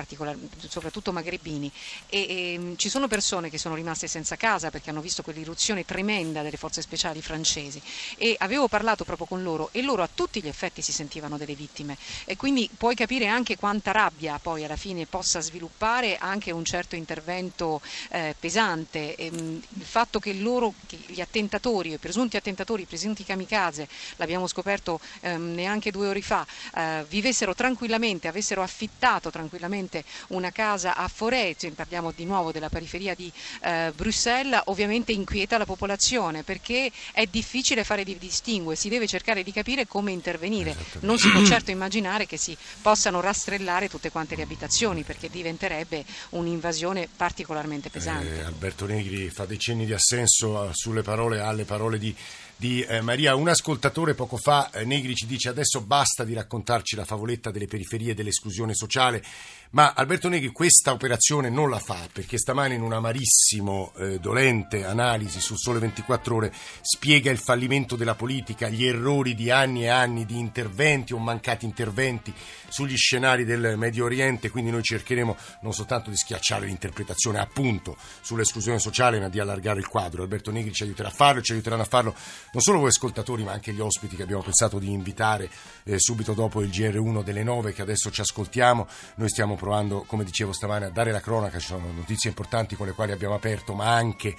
soprattutto 0.69 1.11
magrebini, 1.11 1.73
e, 2.07 2.21
e 2.21 2.53
ehm, 2.53 2.77
ci 2.77 2.91
sono 2.91 3.09
persone 3.09 3.49
che 3.49 3.57
sono 3.57 3.75
rimaste 3.75 4.09
senza 4.09 4.37
casa 4.37 4.69
perché 4.69 4.91
hanno 4.91 5.01
visto 5.01 5.23
quell'irruzione 5.23 5.87
tremenda 5.87 6.43
delle 6.43 6.59
forze 6.59 6.83
speciali 6.83 7.23
francesi 7.23 7.81
e 8.19 8.37
avevano 8.39 8.57
avevo 8.59 8.69
parlato 8.69 9.05
proprio 9.05 9.27
con 9.27 9.43
loro 9.45 9.69
e 9.73 9.83
loro 9.83 10.03
a 10.03 10.09
tutti 10.13 10.43
gli 10.43 10.49
effetti 10.49 10.83
si 10.83 10.93
sentivano 10.93 11.39
delle 11.39 11.55
vittime 11.55 11.97
e 12.25 12.37
quindi 12.37 12.69
puoi 12.77 12.97
capire 12.97 13.29
anche 13.29 13.57
quanta 13.57 13.93
rabbia 13.93 14.39
poi 14.41 14.65
alla 14.65 14.77
fine 14.77 15.07
possa 15.07 15.41
sviluppare 15.41 16.17
anche 16.19 16.51
un 16.51 16.65
certo 16.65 16.97
intervento 16.97 17.81
eh, 18.11 18.35
pesante. 18.39 19.15
E, 19.15 19.31
mh, 19.31 19.63
il 19.79 19.85
fatto 19.85 20.19
che 20.19 20.33
loro, 20.35 20.75
che 20.87 20.99
gli 21.07 21.21
attentatori, 21.21 21.93
i 21.93 21.99
presunti 21.99 22.37
attentatori, 22.37 22.83
i 22.83 22.87
presunti 22.87 23.25
kamikaze, 23.25 23.89
l'abbiamo 24.17 24.47
scoperto 24.49 25.01
ehm, 25.21 25.55
neanche 25.55 25.91
due 25.93 26.09
ore 26.09 26.21
fa, 26.23 26.45
eh, 26.75 27.05
vivessero 27.09 27.55
tranquillamente, 27.55 28.27
avessero 28.27 28.63
affittato 28.63 29.31
tranquillamente 29.31 30.05
una 30.29 30.51
casa 30.51 30.97
a 30.97 31.09
cioè 31.19 31.71
parliamo 31.73 32.13
di 32.15 32.25
nuovo 32.25 32.53
della 32.53 32.69
periferia 32.69 33.15
di 33.15 33.31
eh, 33.63 33.93
Bruxelles, 33.95 34.63
ovviamente 34.67 35.13
inquieta 35.13 35.59
la 35.59 35.65
popolazione 35.65 36.43
perché 36.43 36.91
è 37.13 37.27
difficile 37.27 37.85
fare 37.85 38.05
dei 38.05 38.19
distinguo 38.19 38.48
distingue, 38.49 38.77
si 38.77 38.89
deve 38.89 39.07
cercare 39.07 39.43
di 39.43 39.53
capire 39.53 39.87
come 39.87 40.11
intervenire. 40.11 40.75
Non 41.01 41.19
si 41.19 41.31
può 41.31 41.45
certo 41.45 41.71
immaginare 41.71 42.27
che 42.27 42.39
si 42.39 42.57
possano 42.81 43.21
rastrellare 43.21 43.89
tutte 43.89 44.11
quante 44.11 44.35
le 44.37 44.43
abitazioni 44.43 45.03
perché 45.03 45.29
diventerebbe 45.29 46.05
un'invasione 46.31 47.09
particolarmente 47.15 47.91
pesante. 47.91 48.39
Eh, 48.39 48.43
Alberto 48.43 48.87
Negri 48.87 49.29
fa 49.29 49.45
dei 49.45 49.59
cenni 49.59 49.85
di 49.85 49.93
assenso 49.93 50.71
sulle 50.73 51.03
parole, 51.03 51.41
alle 51.41 51.65
parole 51.65 51.99
di 51.99 52.15
di 52.59 52.83
eh, 52.83 53.01
Maria. 53.01 53.37
Un 53.37 53.49
ascoltatore 53.49 54.15
poco 54.15 54.37
fa, 54.37 54.71
eh, 54.73 54.85
Negri, 54.85 55.15
ci 55.15 55.27
dice 55.27 55.49
adesso 55.49 55.81
basta 55.81 56.25
di 56.25 56.35
raccontarci 56.35 56.97
la 56.97 57.05
favoletta 57.05 57.53
delle 57.53 57.67
periferie 57.69 58.15
dell'esclusione 58.15 58.75
sociale, 58.75 59.23
ma 59.71 59.93
Alberto 59.95 60.29
Negri 60.29 60.49
questa 60.49 60.93
operazione 60.93 61.51
non 61.51 61.69
la 61.69 61.79
fa 61.79 62.07
perché 62.11 62.39
stamani 62.39 62.77
in 62.77 62.83
un'amarissimo, 62.83 63.93
eh, 63.99 64.19
dolente 64.19 64.85
analisi 64.85 65.41
sul 65.41 65.59
Sole 65.59 65.79
24 65.79 66.35
Ore 66.35 66.53
spiega 66.81 67.31
il 67.31 67.39
fallimento 67.39 67.95
della 67.95 68.15
politica, 68.15 68.69
gli 68.71 68.87
errori 68.87 69.35
di 69.35 69.51
anni 69.51 69.85
e 69.85 69.89
anni 69.89 70.25
di 70.25 70.39
interventi 70.39 71.13
o 71.13 71.19
mancati 71.19 71.67
interventi 71.67 72.33
sugli 72.69 72.97
scenari 72.97 73.45
del 73.45 73.77
Medio 73.77 74.05
Oriente, 74.05 74.51
quindi 74.51 74.71
noi 74.71 74.83
cercheremo 74.83 75.37
non 75.63 75.75
soltanto 75.75 76.09
di 76.09 76.17
schiacciare 76.17 76.67
l'interpretazione 76.67 77.39
appunto 77.39 77.97
sull'esclusione 78.21 78.79
sociale, 78.79 79.21
ma 79.21 79.29
di 79.29 79.39
allargare 79.39 79.81
il 79.81 79.87
quadro. 79.87 80.23
Alberto 80.23 80.51
Negri 80.51 80.73
ci 80.73 80.85
aiuterà 80.85 81.09
a 81.09 81.13
farlo, 81.13 81.43
ci 81.43 81.53
aiuteranno 81.53 81.83
a 81.83 81.87
farlo 81.87 82.15
non 82.53 82.63
solo 82.63 82.79
voi 82.79 82.89
ascoltatori 82.89 83.45
ma 83.45 83.53
anche 83.53 83.73
gli 83.73 83.81
ospiti 83.81 84.17
che 84.17 84.23
abbiamo 84.23 84.43
pensato 84.43 84.79
di 84.79 84.91
invitare 84.91 85.51
eh, 85.85 85.99
subito 85.99 86.33
dopo 86.33 86.63
il 86.63 86.71
GR1 86.71 87.23
delle 87.23 87.43
9 87.43 87.75
che 87.75 87.83
adesso 87.83 88.11
ci 88.11 88.23
ascoltiamo. 88.23 88.87
Noi 89.17 89.29
stiamo 89.29 89.57
provando, 89.59 90.05
come 90.07 90.25
dicevo 90.25 90.53
stamane, 90.53 90.87
a 90.87 90.91
dare 90.91 91.13
la 91.13 91.21
cronaca, 91.21 91.59
ci 91.59 91.67
sono 91.67 91.93
notizie 91.93 92.31
importanti 92.31 92.77
con 92.77 92.87
le 92.87 92.93
quali 92.93 93.13
abbiamo 93.13 93.35
aperto, 93.35 93.75
ma 93.75 93.93
anche 93.93 94.35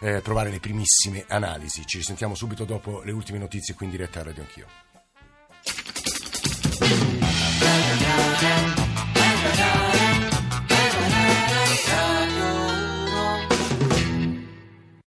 eh, 0.00 0.20
provare 0.20 0.50
le 0.50 0.60
primissime 0.60 1.24
analisi. 1.28 1.86
Ci 1.86 1.96
risentiamo 1.96 2.34
subito 2.34 2.64
dopo 2.64 3.00
le 3.02 3.12
ultime 3.12 3.38
notizie 3.38 3.74
qui 3.74 3.86
in 3.86 3.92
diretta 3.92 4.20
a 4.20 4.24
Radio 4.24 4.42
Anch'io. 4.42 4.66